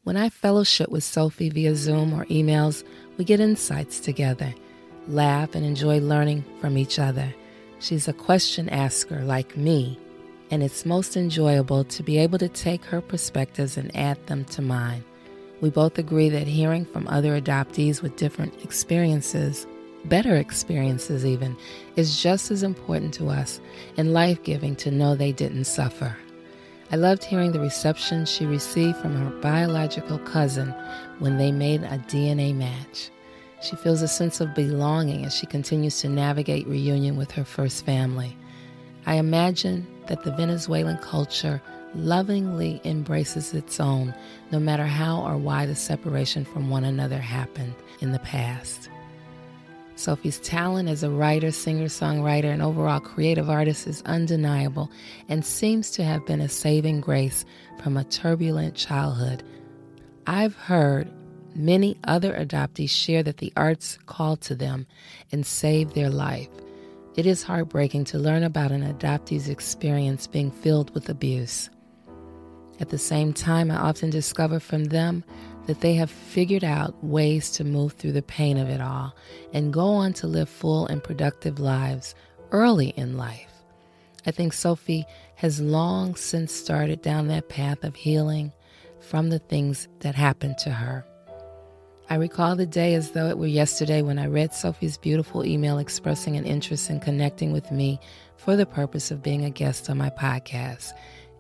[0.02, 2.84] When I fellowship with Sophie via Zoom or emails,
[3.16, 4.54] we get insights together,
[5.06, 7.34] laugh, and enjoy learning from each other.
[7.78, 9.98] She's a question asker like me
[10.50, 14.62] and it's most enjoyable to be able to take her perspectives and add them to
[14.62, 15.04] mine.
[15.60, 19.66] We both agree that hearing from other adoptees with different experiences,
[20.04, 21.56] better experiences even,
[21.96, 23.60] is just as important to us
[23.96, 26.16] and life giving to know they didn't suffer.
[26.90, 30.70] I loved hearing the reception she received from her biological cousin
[31.18, 33.10] when they made a DNA match.
[33.60, 37.84] She feels a sense of belonging as she continues to navigate reunion with her first
[37.84, 38.36] family.
[39.04, 41.62] I imagine that the Venezuelan culture
[41.94, 44.14] lovingly embraces its own,
[44.50, 48.90] no matter how or why the separation from one another happened in the past.
[49.96, 54.90] Sophie's talent as a writer, singer, songwriter, and overall creative artist is undeniable
[55.28, 57.44] and seems to have been a saving grace
[57.82, 59.42] from a turbulent childhood.
[60.26, 61.10] I've heard
[61.56, 64.86] many other adoptees share that the arts called to them
[65.32, 66.48] and saved their life.
[67.18, 71.68] It is heartbreaking to learn about an adoptee's experience being filled with abuse.
[72.78, 75.24] At the same time, I often discover from them
[75.66, 79.16] that they have figured out ways to move through the pain of it all
[79.52, 82.14] and go on to live full and productive lives
[82.52, 83.50] early in life.
[84.24, 85.04] I think Sophie
[85.34, 88.52] has long since started down that path of healing
[89.00, 91.04] from the things that happened to her.
[92.10, 95.76] I recall the day as though it were yesterday when I read Sophie's beautiful email
[95.76, 98.00] expressing an interest in connecting with me
[98.38, 100.92] for the purpose of being a guest on my podcast.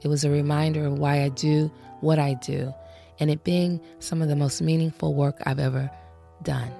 [0.02, 2.74] It was a reminder of why I do what I do,
[3.18, 5.90] and it being some of the most meaningful work I've ever
[6.42, 6.70] done.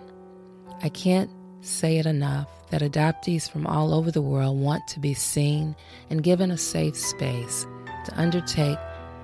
[0.83, 1.31] I can't
[1.63, 5.75] say it enough that adoptees from all over the world want to be seen
[6.11, 7.67] and given a safe space
[8.05, 8.79] to undertake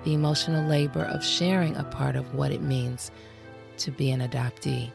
[0.05, 3.11] the emotional labor of sharing a part of what it means
[3.79, 4.91] to be an adoptee.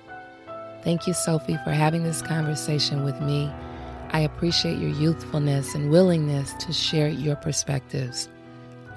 [0.84, 3.52] Thank you, Sophie, for having this conversation with me.
[4.12, 8.30] I appreciate your youthfulness and willingness to share your perspectives.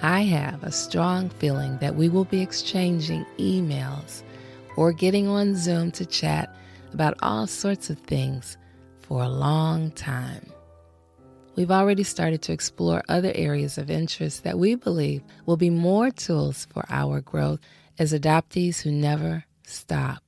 [0.00, 4.22] I have a strong feeling that we will be exchanging emails
[4.76, 6.54] or getting on Zoom to chat
[6.92, 8.56] about all sorts of things
[9.00, 10.46] for a long time.
[11.54, 16.10] We've already started to explore other areas of interest that we believe will be more
[16.10, 17.60] tools for our growth
[17.98, 20.22] as adoptees who never stop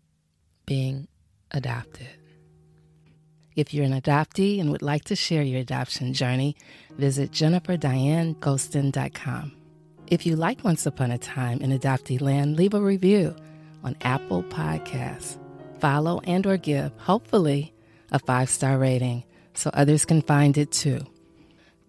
[0.67, 1.09] being
[1.51, 2.09] adopted.
[3.57, 6.57] If you're an adoptee and would like to share your adoption journey,
[6.99, 9.53] visit jenniferdianegostin.com.
[10.09, 13.37] If you like Once Upon a Time in Adoptee Land, leave a review
[13.85, 15.39] on Apple Podcasts.
[15.79, 17.73] Follow and or give, hopefully,
[18.11, 19.23] a five-star rating
[19.55, 20.99] so others can find it too.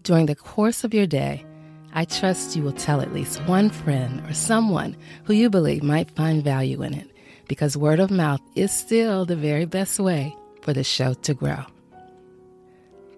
[0.02, 1.44] During the course of your day,
[1.92, 6.12] I trust you will tell at least one friend or someone who you believe might
[6.12, 7.10] find value in it
[7.48, 11.64] because word of mouth is still the very best way for the show to grow.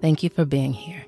[0.01, 1.08] Thank you for being here.